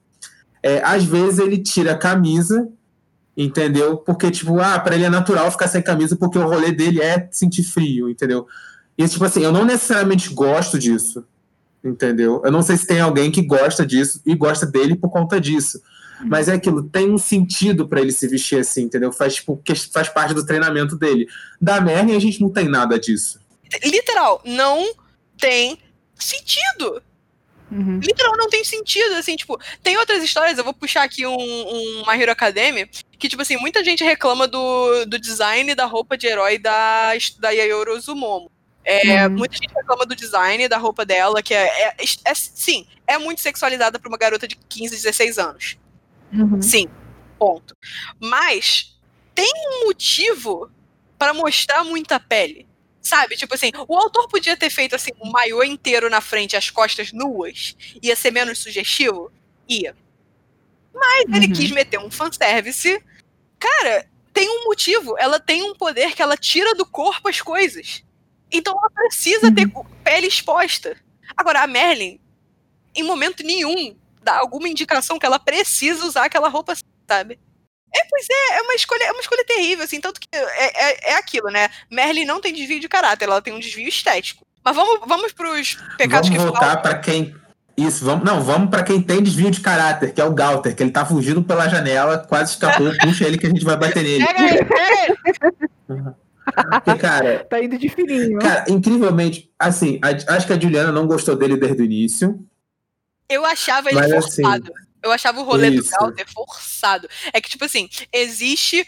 [0.61, 2.67] é, às vezes ele tira a camisa,
[3.37, 3.95] entendeu?
[3.95, 7.25] Porque, tipo, ah, para ele é natural ficar sem camisa porque o rolê dele é
[7.31, 8.45] sentir frio, entendeu?
[8.97, 11.23] E, tipo assim, eu não necessariamente gosto disso,
[11.81, 12.41] entendeu?
[12.43, 15.81] Eu não sei se tem alguém que gosta disso e gosta dele por conta disso.
[16.21, 19.11] Mas é aquilo, tem um sentido para ele se vestir assim, entendeu?
[19.11, 19.61] Faz, tipo,
[19.91, 21.27] faz parte do treinamento dele.
[21.59, 23.39] Da Merlin, a gente não tem nada disso.
[23.83, 24.93] Literal, não
[25.37, 25.77] tem
[26.15, 27.01] sentido.
[27.71, 27.99] Uhum.
[27.99, 32.03] Literal, não tem sentido, assim, tipo, tem outras histórias, eu vou puxar aqui um, um
[32.07, 32.87] My Hero Academy,
[33.17, 37.49] que, tipo assim, muita gente reclama do, do design da roupa de herói da, da
[37.49, 38.51] Yayoro Zumomo.
[38.85, 39.37] É, uhum.
[39.37, 41.95] Muita gente reclama do design da roupa dela, que é, é,
[42.25, 45.77] é, sim, é muito sexualizada para uma garota de 15, 16 anos.
[46.33, 46.61] Uhum.
[46.61, 46.87] Sim,
[47.37, 47.75] ponto.
[48.19, 48.97] Mas
[49.35, 50.71] tem um motivo
[51.17, 52.67] para mostrar muita pele.
[53.01, 53.35] Sabe?
[53.35, 57.11] Tipo assim, o autor podia ter feito assim um maiô inteiro na frente, as costas
[57.11, 59.29] nuas, ia ser menos sugestivo?
[59.67, 59.95] Ia.
[60.93, 61.35] Mas uhum.
[61.35, 63.03] ele quis meter um fanservice.
[63.59, 65.17] Cara, tem um motivo.
[65.17, 68.03] Ela tem um poder que ela tira do corpo as coisas.
[68.51, 69.55] Então ela precisa uhum.
[69.55, 69.69] ter
[70.03, 70.95] pele exposta.
[71.35, 72.19] Agora, a Merlin,
[72.95, 76.73] em momento nenhum, dá alguma indicação que ela precisa usar aquela roupa,
[77.07, 77.39] sabe?
[77.95, 81.11] É, pois é, é uma escolha, é uma escolha terrível, assim, tanto que é, é,
[81.11, 81.69] é aquilo, né?
[81.91, 84.45] Merlin não tem desvio de caráter, ela tem um desvio estético.
[84.63, 87.35] Mas vamos, vamos pros pecados vamos que voltar para quem
[87.75, 90.83] isso, vamos, não, vamos para quem tem desvio de caráter, que é o Galter, que
[90.83, 94.25] ele tá fugindo pela janela, quase escapou, puxa ele que a gente vai bater nele.
[96.71, 98.37] Porque, cara, tá indo de fininho.
[98.37, 102.39] Cara, incrivelmente, assim, a, acho que a Juliana não gostou dele desde o início.
[103.29, 104.73] Eu achava ele Mas, assim, forçado.
[104.75, 105.91] Assim, eu achava o rolê isso.
[105.91, 107.09] do Galter forçado.
[107.31, 108.87] É que, tipo assim, existe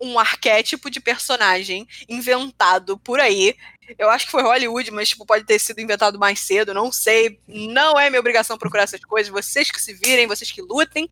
[0.00, 3.54] um arquétipo de personagem inventado por aí.
[3.98, 7.38] Eu acho que foi Hollywood, mas tipo, pode ter sido inventado mais cedo, não sei.
[7.46, 9.30] Não é minha obrigação procurar essas coisas.
[9.30, 11.10] Vocês que se virem, vocês que lutem.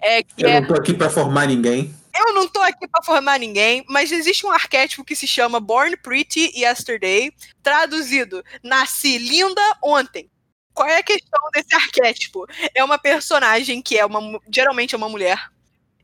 [0.00, 0.60] É, que eu é...
[0.60, 1.94] não tô aqui para formar ninguém.
[2.14, 5.96] Eu não tô aqui para formar ninguém, mas existe um arquétipo que se chama Born
[5.98, 7.30] Pretty Yesterday,
[7.62, 10.30] traduzido Nasci linda ontem.
[10.76, 12.46] Qual é a questão desse arquétipo?
[12.74, 15.48] É uma personagem que é uma geralmente é uma mulher,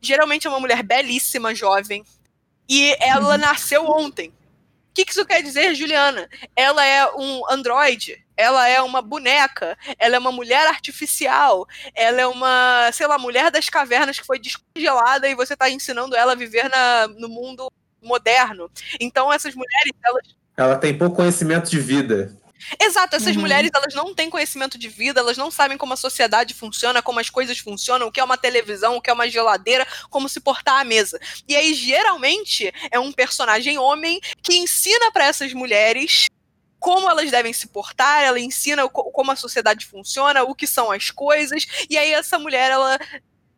[0.00, 2.02] geralmente é uma mulher belíssima, jovem,
[2.66, 3.38] e ela uhum.
[3.38, 4.30] nasceu ontem.
[4.30, 6.26] O que, que isso quer dizer, Juliana?
[6.56, 12.26] Ela é um androide, ela é uma boneca, ela é uma mulher artificial, ela é
[12.26, 16.36] uma, sei lá, mulher das cavernas que foi descongelada e você está ensinando ela a
[16.36, 17.70] viver na, no mundo
[18.02, 18.70] moderno.
[18.98, 22.34] Então essas mulheres, elas ela tem pouco conhecimento de vida.
[22.80, 23.42] Exato, essas uhum.
[23.42, 27.20] mulheres elas não têm conhecimento de vida, elas não sabem como a sociedade funciona, como
[27.20, 30.40] as coisas funcionam, o que é uma televisão, o que é uma geladeira, como se
[30.40, 31.20] portar à mesa.
[31.48, 36.26] E aí geralmente é um personagem homem que ensina para essas mulheres
[36.78, 41.12] como elas devem se portar, ela ensina como a sociedade funciona, o que são as
[41.12, 42.98] coisas, e aí essa mulher ela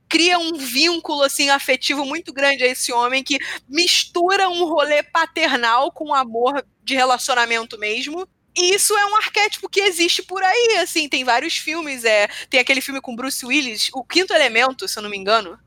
[0.06, 5.90] cria um vínculo assim afetivo muito grande a esse homem que mistura um rolê paternal
[5.90, 11.08] com amor de relacionamento mesmo e isso é um arquétipo que existe por aí, assim,
[11.08, 15.02] tem vários filmes, é, tem aquele filme com Bruce Willis, O Quinto Elemento, se eu
[15.02, 15.58] não me engano,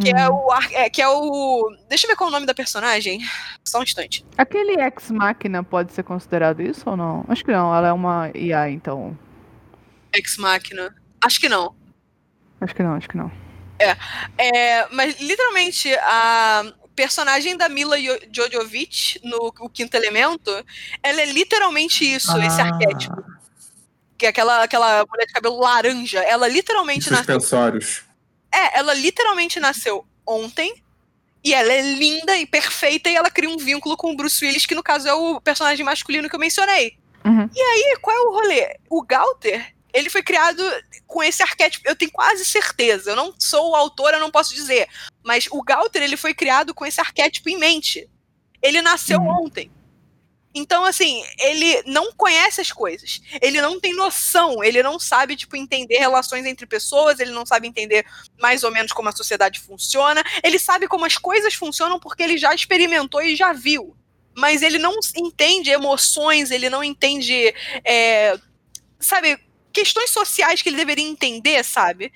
[0.00, 0.18] que hum.
[0.18, 3.20] é o é, que é o, deixa eu ver qual é o nome da personagem,
[3.64, 4.24] só um instante.
[4.36, 7.24] Aquele Ex Machina pode ser considerado isso ou não?
[7.28, 9.16] Acho que não, ela é uma IA, então.
[10.12, 10.94] Ex Machina,
[11.24, 11.74] acho que não.
[12.60, 13.32] Acho que não, acho que não.
[13.78, 13.96] É,
[14.38, 17.96] é mas literalmente a personagem da Mila
[18.30, 20.50] Jojovic no o Quinto Elemento,
[21.02, 22.46] ela é literalmente isso, ah.
[22.46, 23.22] esse arquétipo.
[24.16, 26.20] Que é aquela, aquela mulher de cabelo laranja.
[26.20, 28.02] Ela literalmente Suspensórios.
[28.52, 28.72] nasceu.
[28.74, 30.82] É, ela literalmente nasceu ontem.
[31.44, 34.64] E ela é linda e perfeita, e ela cria um vínculo com o Bruce Willis,
[34.64, 36.96] que no caso é o personagem masculino que eu mencionei.
[37.24, 37.50] Uhum.
[37.52, 38.76] E aí, qual é o rolê?
[38.88, 40.62] O Galter, ele foi criado
[41.06, 41.88] com esse arquétipo.
[41.88, 43.10] Eu tenho quase certeza.
[43.10, 44.88] Eu não sou o autor, eu não posso dizer.
[45.22, 48.08] Mas o Galter, ele foi criado com esse arquétipo em mente.
[48.62, 49.44] Ele nasceu uhum.
[49.44, 49.70] ontem.
[50.54, 53.20] Então, assim, ele não conhece as coisas.
[53.40, 54.62] Ele não tem noção.
[54.62, 57.20] Ele não sabe, tipo, entender relações entre pessoas.
[57.20, 58.04] Ele não sabe entender
[58.40, 60.22] mais ou menos como a sociedade funciona.
[60.42, 63.96] Ele sabe como as coisas funcionam porque ele já experimentou e já viu.
[64.34, 67.54] Mas ele não entende emoções, ele não entende.
[67.84, 68.38] É,
[68.98, 69.38] sabe,
[69.72, 72.12] questões sociais que ele deveria entender, sabe?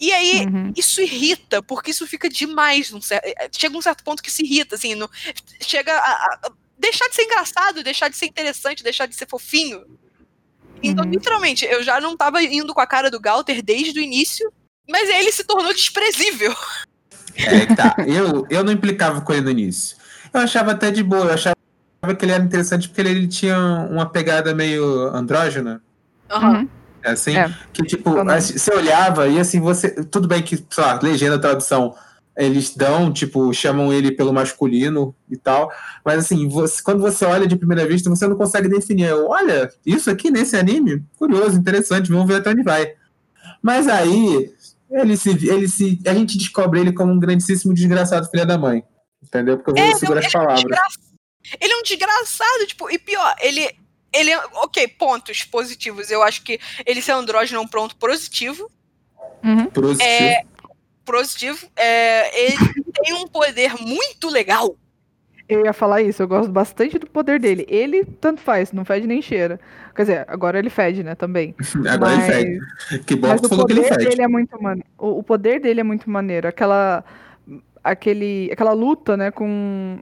[0.00, 0.72] E aí, uhum.
[0.74, 2.90] isso irrita, porque isso fica demais.
[3.02, 5.10] Certo, é, chega um certo ponto que se irrita, assim, no,
[5.60, 9.84] chega a, a, deixar de ser engraçado, deixar de ser interessante, deixar de ser fofinho.
[10.82, 11.10] Então, uhum.
[11.10, 14.50] literalmente, eu já não tava indo com a cara do Galter desde o início,
[14.88, 16.54] mas ele se tornou desprezível.
[17.36, 17.94] É, tá.
[18.06, 19.98] eu, eu não implicava com ele no início.
[20.32, 21.54] Eu achava até de boa, eu achava
[22.18, 23.58] que ele era interessante porque ele, ele tinha
[23.90, 25.82] uma pegada meio andrógena.
[26.30, 26.60] Aham.
[26.60, 26.68] Uhum.
[27.02, 27.54] É assim, É.
[27.72, 29.90] que tipo, assim, você olhava e assim, você.
[30.04, 31.94] Tudo bem que, sei lá, legenda, tradução,
[32.36, 35.70] eles dão, tipo, chamam ele pelo masculino e tal.
[36.04, 39.12] Mas assim, você, quando você olha de primeira vista, você não consegue definir.
[39.12, 41.02] Olha, isso aqui nesse anime?
[41.18, 42.92] Curioso, interessante, vamos ver até onde vai.
[43.62, 44.52] Mas aí,
[44.90, 45.98] ele se, ele se.
[46.06, 48.84] A gente descobre ele como um grandíssimo desgraçado filho da mãe.
[49.22, 49.58] Entendeu?
[49.58, 50.60] Porque eu vou É, segurar as palavras.
[50.60, 50.98] Desgraça-
[51.60, 53.68] Ele é um desgraçado, tipo, e pior, ele.
[54.12, 54.38] Ele é.
[54.54, 56.10] Ok, pontos positivos.
[56.10, 58.70] Eu acho que ele ser andrógeno é um ponto positivo.
[59.42, 59.66] Uhum.
[59.66, 60.02] Positivo.
[60.02, 60.44] É,
[61.04, 61.68] positivo.
[61.76, 62.56] É, ele
[63.02, 64.76] tem um poder muito legal.
[65.48, 67.66] Eu ia falar isso, eu gosto bastante do poder dele.
[67.68, 69.58] Ele tanto faz, não fede nem cheira.
[69.96, 71.56] Quer dizer, agora ele fede, né, também.
[71.90, 73.04] Agora mas, ele fede.
[73.04, 74.10] Que bom mas que o falou que ele poder fede.
[74.10, 74.84] dele é muito mano.
[74.96, 76.46] O, o poder dele é muito maneiro.
[76.46, 77.04] Aquela
[77.82, 79.98] aquele aquela luta, né, com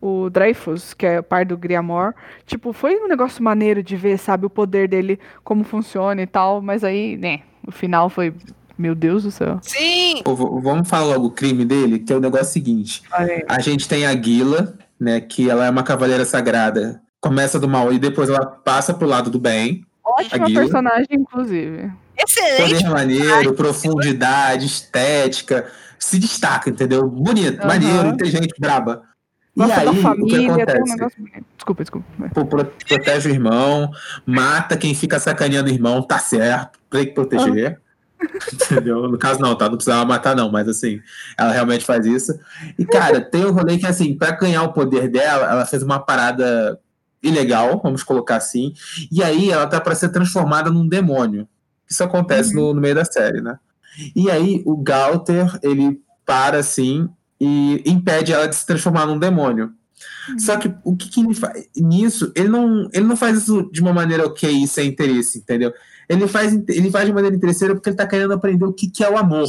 [0.00, 2.14] o Dreyfus, que é o par do Griamor.
[2.46, 6.60] Tipo, foi um negócio maneiro de ver, sabe, o poder dele como funciona e tal,
[6.62, 8.32] mas aí, né, o final foi
[8.78, 9.58] meu Deus do céu.
[9.62, 10.20] Sim.
[10.22, 13.02] Pô, Vamos falar logo o crime dele, que é o negócio seguinte.
[13.10, 15.20] Aí, A gente tem a Guila, né?
[15.20, 17.00] Que ela é uma cavaleira sagrada.
[17.20, 19.84] Começa do mal e depois ela passa pro lado do bem.
[20.04, 21.90] ótima personagem, inclusive.
[22.18, 22.74] Excelente.
[22.74, 25.66] Poder maneiro, profundidade, estética.
[25.98, 27.08] Se destaca, entendeu?
[27.08, 27.66] Bonito, Aham.
[27.66, 29.02] maneiro, inteligente, braba.
[29.56, 31.16] E Gosta aí, da o que família, um acontece?
[31.56, 32.06] Desculpa, desculpa.
[32.34, 33.90] Pô, protege o irmão,
[34.26, 37.80] mata quem fica sacaneando o irmão, tá certo, tem que proteger.
[38.52, 39.08] Entendeu?
[39.08, 39.68] No caso, não, tá?
[39.68, 41.00] Não precisava matar, não, mas assim,
[41.38, 42.38] ela realmente faz isso.
[42.78, 45.98] E, cara, tem um rolê que, assim, pra ganhar o poder dela, ela fez uma
[45.98, 46.78] parada
[47.22, 48.72] ilegal, vamos colocar assim,
[49.10, 51.48] e aí ela tá pra ser transformada num demônio.
[51.88, 53.58] Isso acontece no, no meio da série, né?
[54.14, 57.08] E aí o Galter, ele para assim
[57.40, 59.72] e impede ela de se transformar num demônio.
[60.38, 62.32] Só que o que, que ele faz nisso?
[62.34, 65.72] Ele não, ele não faz isso de uma maneira ok e sem interesse, entendeu?
[66.08, 69.04] Ele faz, ele faz de maneira interesseira porque ele tá querendo aprender o que, que
[69.04, 69.48] é o amor.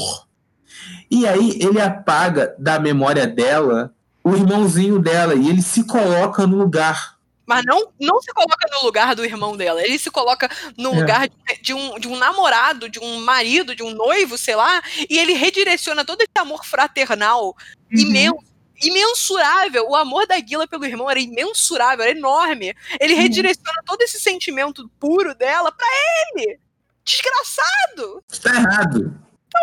[1.09, 3.93] E aí ele apaga da memória dela
[4.23, 7.16] o irmãozinho dela e ele se coloca no lugar.
[7.47, 9.81] Mas não, não se coloca no lugar do irmão dela.
[9.81, 10.99] Ele se coloca no É.
[10.99, 14.81] lugar de, de um, de um namorado, de um marido, de um noivo, sei lá,
[15.09, 17.55] e ele redireciona todo esse amor fraternal
[17.91, 17.99] Uhum.
[17.99, 18.47] imenso.
[18.79, 22.75] Imensurável, o amor da Guila pelo irmão era imensurável, era enorme.
[22.99, 25.87] Ele redireciona todo esse sentimento puro dela pra
[26.35, 26.59] ele.
[27.03, 28.23] Desgraçado!
[28.43, 29.15] Tá errado.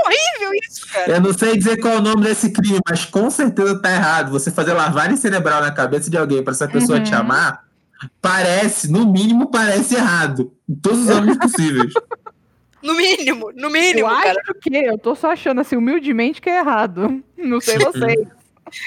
[0.05, 1.13] Horrível isso, cara.
[1.13, 4.31] Eu não sei dizer qual é o nome desse crime, mas com certeza tá errado.
[4.33, 7.21] Você fazer lavagem cerebral na cabeça de alguém pra essa pessoa te Uhum.
[7.21, 7.64] amar,
[8.21, 10.53] parece, no mínimo, parece errado.
[10.69, 11.93] Em todos os âmbitos possíveis.
[12.83, 14.43] No mínimo, no Eu mínimo, acho cara.
[14.61, 17.25] que eu tô só achando assim, humildemente, que é errado.
[17.37, 18.29] Não sei vocês.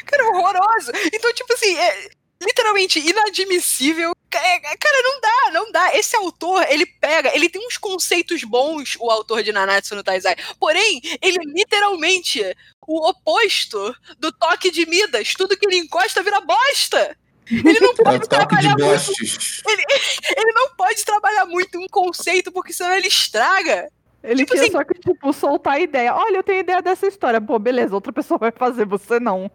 [0.05, 0.91] Cara, horroroso.
[1.13, 2.09] Então, tipo assim, é
[2.41, 4.13] literalmente inadmissível.
[4.32, 5.95] É, é, cara, não dá, não dá.
[5.95, 10.36] Esse autor, ele pega, ele tem uns conceitos bons, o autor de Nanatsu no Taizai.
[10.59, 12.43] Porém, ele é literalmente
[12.86, 15.34] o oposto do toque de Midas.
[15.34, 17.18] Tudo que ele encosta vira bosta.
[17.50, 18.86] Ele não É o pode de trabalhar muito.
[18.86, 19.62] bostes.
[19.68, 23.89] Ele não pode trabalhar muito um conceito, porque senão ele estraga.
[24.24, 26.14] Ele Tipo tinha assim- só que, tipo, soltar a ideia.
[26.14, 27.39] Olha, eu tenho ideia dessa história.
[27.39, 29.50] Pô, beleza, outra pessoa vai fazer, você não.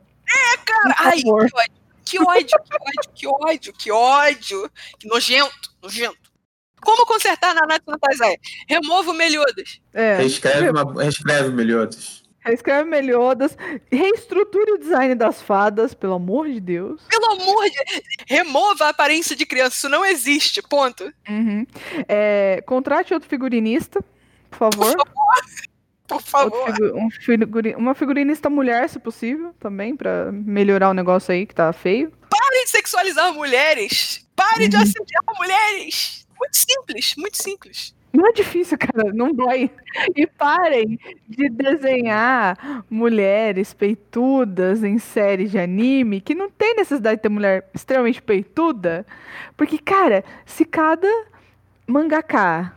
[0.65, 1.53] Cara, Por ai, que ódio,
[2.05, 2.59] que ódio,
[3.15, 4.71] que ódio, que ódio.
[4.99, 6.33] Que nojento, nojento.
[6.81, 8.37] Como consertar Nanatsu no Taizai?
[8.69, 9.81] Remova o Meliodas.
[9.93, 10.17] É.
[10.17, 12.22] Reescreve, uma, reescreve Meliodas.
[12.45, 13.57] Reescreve Meliodas.
[13.91, 17.01] Reestruture o design das fadas, pelo amor de Deus.
[17.09, 19.77] Pelo amor de Remova a aparência de criança.
[19.77, 20.61] Isso não existe.
[20.63, 21.13] Ponto.
[21.29, 21.67] Uhum.
[22.09, 24.03] É, contrate outro figurinista,
[24.51, 24.95] por favor.
[26.05, 26.75] Por Outro favor.
[26.75, 31.55] figu- um figuri- uma figurinista mulher, se possível, também, pra melhorar o negócio aí que
[31.55, 32.13] tá feio.
[32.29, 34.27] Pare de sexualizar mulheres.
[34.37, 34.83] Pare de Uhum.
[34.83, 36.27] assediar mulheres.
[36.39, 37.95] Muito simples, muito simples.
[38.13, 39.71] Não é difícil, cara, não dói.
[40.15, 47.23] E parem de desenhar mulheres peitudas em séries de anime, que não tem necessidade de
[47.23, 49.07] ter mulher extremamente peituda.
[49.57, 51.09] Porque, cara, se cada
[51.87, 52.75] mangaká,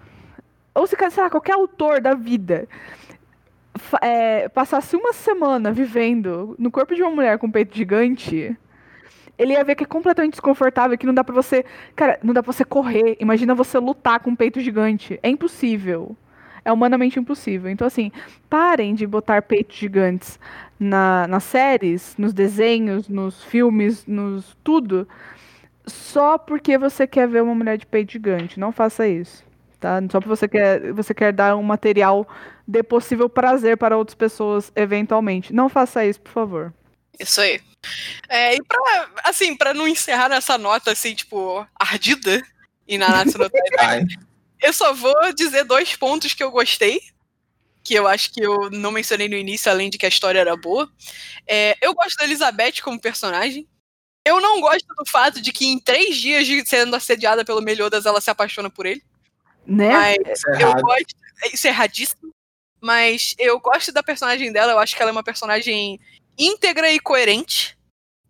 [0.74, 2.68] ou se cada, sei lá, qualquer autor da vida
[4.02, 8.56] é, passasse uma semana vivendo no corpo de uma mulher com peito gigante,
[9.38, 11.66] ele ia ver que é completamente desconfortável, que não dá pra você.
[11.96, 13.18] Cara, não dá pra você correr.
[13.20, 15.20] Imagina você lutar com um peito gigante.
[15.22, 16.16] É impossível.
[16.64, 17.70] É humanamente impossível.
[17.70, 18.12] Então, assim,
[18.50, 20.40] parem de botar peitos gigantes
[20.80, 25.08] na, nas séries, nos desenhos, nos filmes, nos tudo,
[25.86, 28.60] só porque você quer ver uma mulher de peito gigante.
[28.60, 29.44] Não faça isso.
[29.80, 30.02] Tá?
[30.10, 32.28] Só porque você quer, você quer dar um material
[32.68, 35.54] de possível prazer para outras pessoas, eventualmente.
[35.54, 36.74] Não faça isso, por favor.
[37.20, 37.60] Isso aí.
[38.30, 42.42] É, e pra, assim, pra não encerrar nessa nota, assim, tipo, ardida,
[42.88, 44.06] e na no Taizai,
[44.62, 47.02] eu só vou dizer dois pontos que eu gostei,
[47.84, 50.56] que eu acho que eu não mencionei no início, além de que a história era
[50.58, 50.92] boa.
[51.48, 53.68] É, eu gosto da Elizabeth como personagem.
[54.26, 58.08] Eu não gosto do fato de que em três dias de sendo assediada pelo Meliodas,
[58.08, 59.04] ela se apaixona por ele.
[59.68, 59.90] Né?
[59.90, 60.82] Mas Isso é eu errado.
[60.82, 61.16] gosto.
[61.54, 62.32] Isso é erradíssimo.
[62.82, 66.00] Mas eu gosto da personagem dela, eu acho que ela é uma personagem
[66.38, 67.75] íntegra e coerente.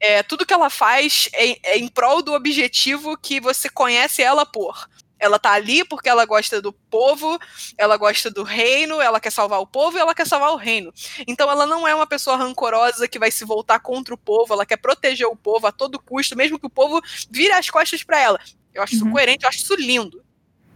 [0.08, 4.46] É, tudo que ela faz é, é em prol do objetivo que você conhece ela
[4.46, 4.88] por.
[5.18, 7.40] Ela tá ali porque ela gosta do povo,
[7.78, 10.94] ela gosta do reino, ela quer salvar o povo e ela quer salvar o reino.
[11.26, 14.66] Então ela não é uma pessoa rancorosa que vai se voltar contra o povo, ela
[14.66, 17.02] quer proteger o povo a todo custo, mesmo que o povo
[17.32, 18.40] vire as costas pra ela.
[18.74, 19.12] Eu acho isso Uhum.
[19.12, 20.24] coerente, eu acho isso lindo.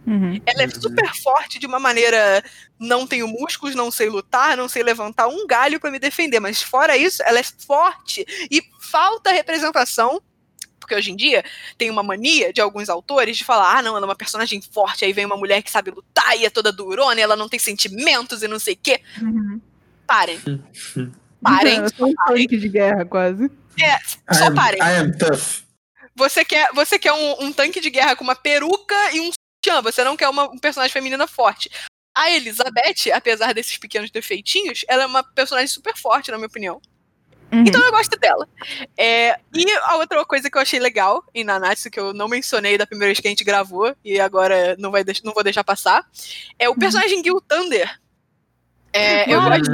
[0.06, 0.40] Uhum.
[0.46, 0.80] Ela é Uhum.
[0.80, 2.42] super forte de uma maneira.
[2.78, 6.40] Não tenho músculos, não sei lutar, não sei levantar um galho pra me defender.
[6.40, 8.24] Mas fora isso, ela é forte.
[8.50, 10.20] E falta representação.
[10.80, 11.44] Porque hoje em dia
[11.78, 15.04] tem uma mania de alguns autores de falar: ah, não, ela é uma personagem forte.
[15.04, 17.58] Aí vem uma mulher que sabe lutar e é toda durona e ela não tem
[17.60, 19.00] sentimentos e não sei o quê.
[19.20, 19.60] Uhum.
[20.06, 20.40] Parem.
[21.42, 21.78] Parem.
[21.78, 23.44] Eu sou um tanque de guerra, quase.
[23.78, 24.80] I Só am, parem.
[24.80, 25.62] I am tough.
[26.16, 29.30] Você quer, você quer um, um tanque de guerra com uma peruca e um
[29.60, 29.82] sutiã.
[29.82, 31.70] Você não quer uma, um personagem feminina forte.
[32.16, 36.80] A Elizabeth, apesar desses pequenos defeitinhos, ela é uma personagem super forte, na minha opinião.
[37.52, 37.64] Uhum.
[37.66, 38.48] Então eu gosto dela.
[38.96, 42.78] É, e a outra coisa que eu achei legal em Nanatsu, que eu não mencionei
[42.78, 46.04] da primeira vez que a gente gravou, e agora não, vai não vou deixar passar,
[46.58, 48.00] é o personagem Gil Thunder.
[48.92, 49.70] É, eu gosto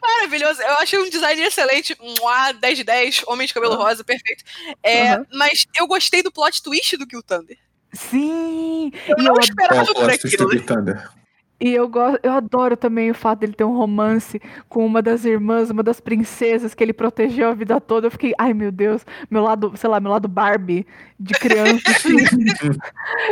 [0.00, 0.60] Maravilhoso.
[0.60, 1.96] Eu achei um design excelente.
[1.98, 4.44] Mua, 10 de 10, homem de cabelo rosa, perfeito.
[4.82, 5.18] É.
[5.32, 7.56] Mas eu gostei do plot twist do Kill Thunder.
[7.94, 8.90] Sim!
[9.08, 10.48] Eu E não eu, esperava por aquilo.
[10.50, 11.10] do Thunder?
[11.60, 15.24] E eu, gosto, eu adoro também o fato dele ter um romance com uma das
[15.24, 18.08] irmãs, uma das princesas que ele protegeu a vida toda.
[18.08, 20.86] Eu fiquei, ai meu Deus, meu lado, sei lá, meu lado Barbie
[21.18, 21.80] de criança.
[21.88, 22.16] assim.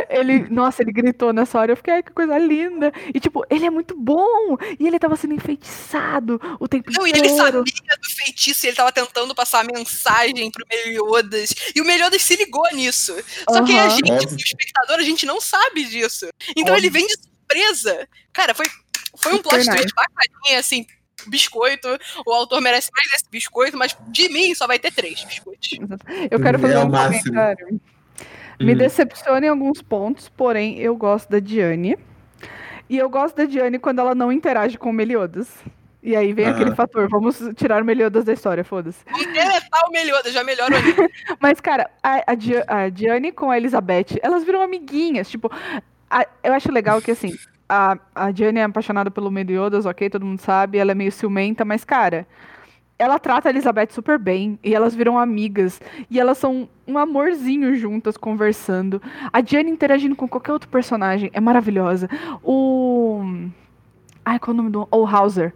[0.09, 1.73] ele, nossa, ele gritou nessa hora.
[1.73, 2.93] Eu fiquei, ai que coisa linda.
[3.13, 4.57] E tipo, ele é muito bom.
[4.79, 7.27] E ele tava sendo enfeitiçado o tempo Não, e inteiro.
[7.27, 11.53] ele sabia do feitiço, e ele tava tentando passar a mensagem pro Meliodas.
[11.75, 13.13] E o Meliodas se ligou nisso.
[13.49, 16.27] Só que a gente, como espectador, a gente não sabe disso.
[16.55, 18.07] Então ele vem de surpresa.
[18.31, 18.65] Cara, foi,
[19.17, 19.69] foi um plot nice.
[19.71, 20.85] twist bacaninha, assim,
[21.27, 21.87] biscoito.
[22.25, 25.69] O autor merece mais esse biscoito, mas de mim só vai ter três biscoitos.
[26.29, 27.23] Eu quero fazer É um máximo.
[27.23, 27.79] comentário.
[28.59, 28.77] Me Hum.
[28.77, 31.97] decepciona em alguns pontos, porém eu gosto da Diane.
[32.89, 35.49] E eu gosto da Diane quando ela não interage com o Meliodas.
[36.01, 36.55] E aí vem Aham.
[36.55, 38.99] aquele fator, vamos tirar o Meliodas da história, foda-se.
[39.05, 40.93] Deletar o Meliodas, já melhora o anime.
[41.39, 45.29] Mas, cara, a, a, a Diane com a Elizabeth, elas viram amiguinhas.
[45.29, 45.49] Tipo,
[46.21, 47.33] a- eu acho legal que, assim,
[47.67, 51.65] a, a Diane é apaixonada pelo Meliodas, ok, todo mundo sabe, ela é meio ciumenta,
[51.65, 52.27] mas, cara,
[52.99, 57.75] ela trata a Elizabeth super bem e elas viram amigas e elas são um amorzinho
[57.75, 59.01] juntas conversando.
[59.31, 62.07] A Diane interagindo com qualquer outro personagem é maravilhosa.
[62.43, 63.21] O.
[64.23, 64.87] Ai, qual é o nome do.
[64.91, 65.53] O Hauser.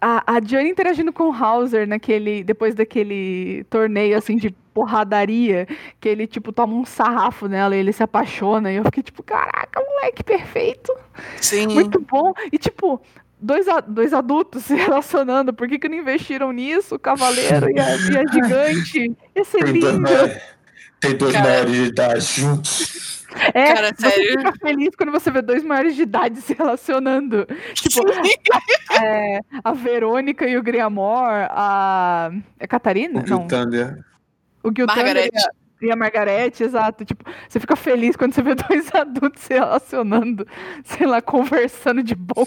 [0.00, 2.44] A, a Diane interagindo com o Hauser naquele.
[2.44, 5.66] Depois daquele torneio assim de porradaria,
[6.00, 8.70] que ele, tipo, toma um sarrafo nela e ele se apaixona.
[8.72, 10.92] E eu fiquei, tipo, caraca, moleque perfeito.
[11.40, 11.66] Sim.
[11.66, 12.32] Muito bom.
[12.52, 13.00] E, tipo,
[13.40, 15.52] dois, a- dois adultos se relacionando.
[15.52, 16.94] Por que, que não investiram nisso?
[16.94, 19.16] O cavaleiro e a, e a gigante.
[19.36, 20.08] Ia ser Tem dois, lindo.
[21.00, 21.44] tem dois Cara.
[21.48, 23.08] maiores de idade juntos.
[23.52, 24.38] É, Cara, você sério.
[24.38, 27.46] fica feliz quando você vê dois maiores de idade se relacionando.
[27.74, 28.00] Tipo,
[29.02, 32.30] é, a Verônica e o Griamor, a.
[32.58, 33.22] É Catarina?
[33.22, 33.46] O Não.
[33.46, 33.98] Thunder.
[34.68, 34.86] O Gil
[35.80, 37.04] e a, a Margarete, exato.
[37.04, 40.46] Tipo, você fica feliz quando você vê dois adultos se relacionando,
[40.84, 42.46] sei lá, conversando de boa.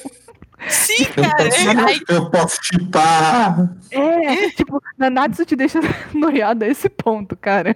[0.68, 1.24] Sim, Eu
[1.74, 1.90] cara.
[2.10, 3.76] eu posso chipar.
[3.90, 5.80] É, tipo, Nanatsu te deixa
[6.14, 7.76] noiada a esse ponto, cara.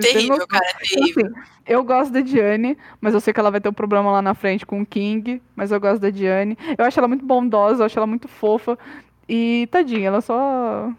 [0.00, 1.26] Terrível, cara, terrível.
[1.26, 1.34] assim,
[1.66, 4.32] eu gosto da Diane, mas eu sei que ela vai ter um problema lá na
[4.32, 6.56] frente com o King, mas eu gosto da Diane.
[6.78, 8.78] Eu acho ela muito bondosa, eu acho ela muito fofa.
[9.28, 10.90] E tadinha, ela só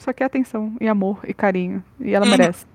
[0.00, 2.30] só quer atenção e amor e carinho, e ela Uhum.
[2.32, 2.66] merece.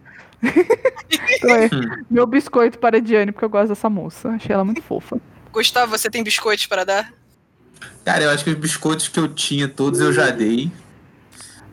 [0.43, 1.69] então é,
[2.09, 4.29] meu biscoito para a Diane, porque eu gosto dessa moça.
[4.29, 5.19] Achei ela muito fofa.
[5.51, 7.13] Gustavo, você tem biscoitos para dar?
[8.03, 10.71] Cara, eu acho que os biscoitos que eu tinha, todos eu já dei.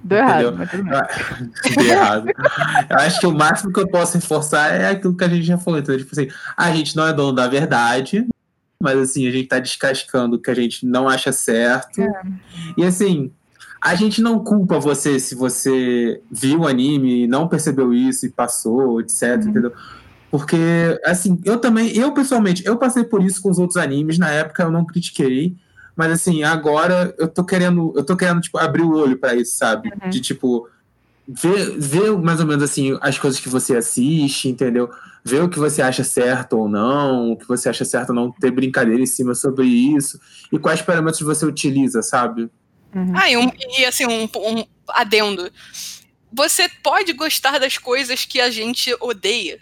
[0.05, 0.57] Deu errado, Entendeu?
[0.59, 1.76] mas tudo bem.
[1.76, 2.28] Dei errado.
[2.90, 5.59] Eu acho que o máximo que eu posso reforçar é aquilo que a gente já
[5.59, 5.78] falou.
[5.78, 8.26] Então, tipo assim, a gente não é dono da verdade,
[8.80, 12.00] mas assim, a gente tá descascando o que a gente não acha certo.
[12.76, 13.30] E assim,
[13.83, 18.30] a gente não culpa você se você viu o anime e não percebeu isso e
[18.30, 19.72] passou, etc, entendeu?
[20.30, 20.57] Porque,
[21.05, 24.62] assim, eu também, eu pessoalmente, eu passei por isso com os outros animes, na época
[24.62, 25.57] eu não critiquei,
[25.97, 29.57] mas assim, agora eu tô querendo, eu tô querendo, tipo, abrir o olho pra isso,
[29.57, 29.91] sabe?
[30.09, 30.68] De tipo,
[31.26, 34.89] ver, ver mais ou menos assim as coisas que você assiste, entendeu?
[35.24, 38.30] Ver o que você acha certo ou não, o que você acha certo ou não,
[38.30, 40.20] ter brincadeira em cima sobre isso,
[40.53, 42.49] e quais parâmetros você utiliza, sabe?
[42.95, 43.12] Uhum.
[43.16, 45.53] Ah, e, um, e assim, um, um adendo.
[46.32, 49.61] Você pode gostar das coisas que a gente odeia.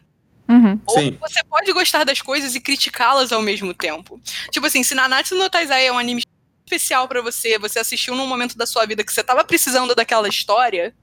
[0.49, 0.81] Uhum.
[0.87, 1.18] Ou Sim.
[1.20, 4.20] você pode gostar das coisas e criticá-las ao mesmo tempo.
[4.51, 6.22] Tipo assim, se Nanatsu no Taizai é um anime
[6.66, 10.28] especial para você, você assistiu num momento da sua vida que você tava precisando daquela
[10.28, 10.95] história,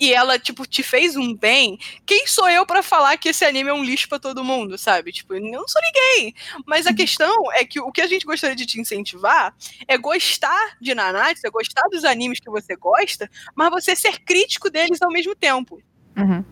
[0.00, 3.68] e ela, tipo, te fez um bem, quem sou eu para falar que esse anime
[3.68, 5.12] é um lixo para todo mundo, sabe?
[5.12, 6.34] Tipo, eu não sou ninguém.
[6.66, 6.96] Mas a uhum.
[6.96, 9.54] questão é que o que a gente gostaria de te incentivar
[9.86, 14.70] é gostar de Nanatsu, é gostar dos animes que você gosta, mas você ser crítico
[14.70, 15.82] deles ao mesmo tempo.
[16.16, 16.42] Uhum.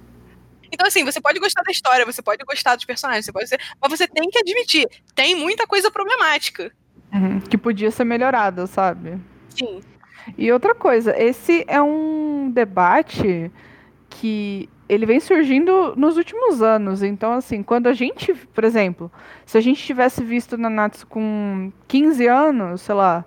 [0.70, 3.58] Então, assim, você pode gostar da história, você pode gostar dos personagens, você pode ser,
[3.80, 6.70] mas você tem que admitir, tem muita coisa problemática.
[7.10, 7.40] Uhum.
[7.40, 9.18] Que podia ser melhorada, sabe?
[9.48, 9.80] Sim.
[10.36, 13.50] E outra coisa, esse é um debate
[14.10, 17.02] que ele vem surgindo nos últimos anos.
[17.02, 19.10] Então, assim, quando a gente, por exemplo,
[19.44, 23.24] se a gente tivesse visto Nanatsu com 15 anos, sei lá,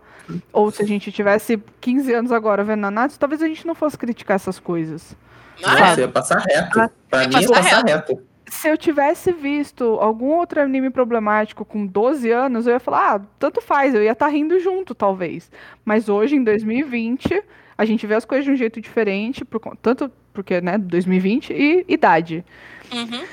[0.52, 3.97] ou se a gente tivesse 15 anos agora vendo Nanatsu, talvez a gente não fosse
[3.97, 5.16] criticar essas coisas.
[5.64, 6.80] Ah, você ia passar reto.
[6.80, 8.14] Ah, pra mim, ia passar reto.
[8.14, 13.16] reto se eu tivesse visto algum outro anime problemático com 12 anos, eu ia falar,
[13.16, 15.49] ah, tanto faz, eu ia estar tá rindo junto, talvez.
[15.86, 17.41] Mas hoje, em 2020,
[17.78, 21.86] a gente vê as coisas de um jeito diferente, por, tanto porque, né, 2020 e
[21.88, 22.43] idade.
[22.91, 23.24] Uhum.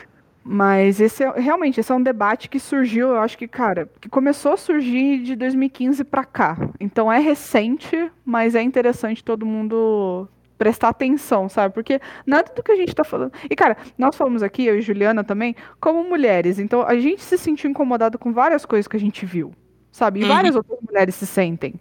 [0.44, 4.08] Mas esse é, realmente, esse é um debate que surgiu, eu acho que, cara, que
[4.08, 6.56] começou a surgir de 2015 para cá.
[6.78, 10.28] Então é recente, mas é interessante todo mundo
[10.58, 11.72] prestar atenção, sabe?
[11.72, 13.32] Porque nada do que a gente tá falando.
[13.48, 16.58] E, cara, nós falamos aqui, eu e Juliana também, como mulheres.
[16.58, 19.52] Então, a gente se sentiu incomodado com várias coisas que a gente viu,
[19.92, 20.20] sabe?
[20.20, 20.28] E uhum.
[20.28, 21.74] várias outras mulheres se sentem.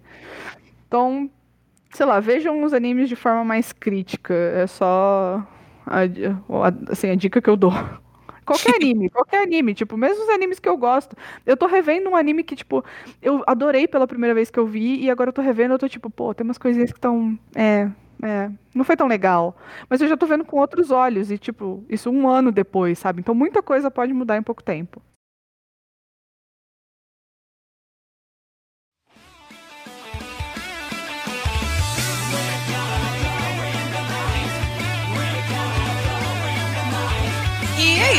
[0.88, 1.30] Então,
[1.92, 4.34] sei lá, vejam os animes de forma mais crítica.
[4.34, 5.46] É só.
[5.86, 7.74] A, a, assim, a dica que eu dou.
[8.46, 11.18] Qualquer anime, qualquer anime, tipo, mesmo os animes que eu gosto.
[11.46, 12.82] Eu tô revendo um anime que, tipo,
[13.22, 15.90] eu adorei pela primeira vez que eu vi, e agora eu tô revendo, eu tô
[15.90, 17.38] tipo, pô, tem umas coisinhas que estão.
[17.54, 17.90] É,
[18.22, 19.57] é, não foi tão legal.
[19.89, 23.20] Mas eu já tô vendo com outros olhos, e tipo, isso um ano depois, sabe?
[23.20, 25.01] Então muita coisa pode mudar em pouco tempo.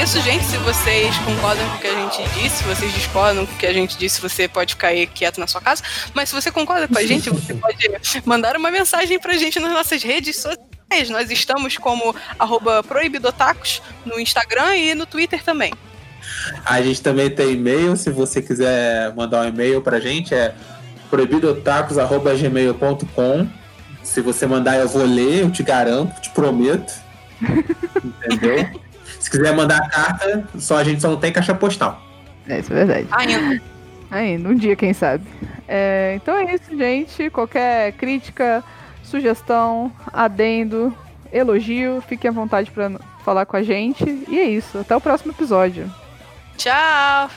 [0.09, 0.45] Isso, gente.
[0.47, 3.67] Se vocês concordam com o que a gente disse, se vocês discordam com o que
[3.67, 5.83] a gente disse, você pode ficar quieto na sua casa.
[6.15, 7.87] Mas se você concorda com a gente, você pode
[8.25, 11.11] mandar uma mensagem pra gente nas nossas redes sociais.
[11.11, 12.17] Nós estamos como
[12.89, 15.75] proibidotacos no Instagram e no Twitter também.
[16.65, 20.55] A gente também tem e-mail, se você quiser mandar um e-mail pra gente, é
[21.11, 23.47] proibidotacos.gmail.com.
[24.03, 26.95] Se você mandar, eu vou ler, eu te garanto, te prometo.
[28.03, 28.88] Entendeu?
[29.29, 32.01] Se quiser mandar a carta, só a gente só não tem caixa postal.
[32.49, 33.09] É, isso é verdade.
[33.11, 33.63] Ainda.
[34.11, 35.23] Ainda, um dia, quem sabe.
[35.69, 37.29] É, então é isso, gente.
[37.29, 38.65] Qualquer crítica,
[39.03, 40.97] sugestão, adendo,
[41.31, 42.91] elogio, fique à vontade para
[43.23, 44.03] falar com a gente.
[44.29, 44.79] E é isso.
[44.79, 45.93] Até o próximo episódio.
[46.57, 47.29] Tchau!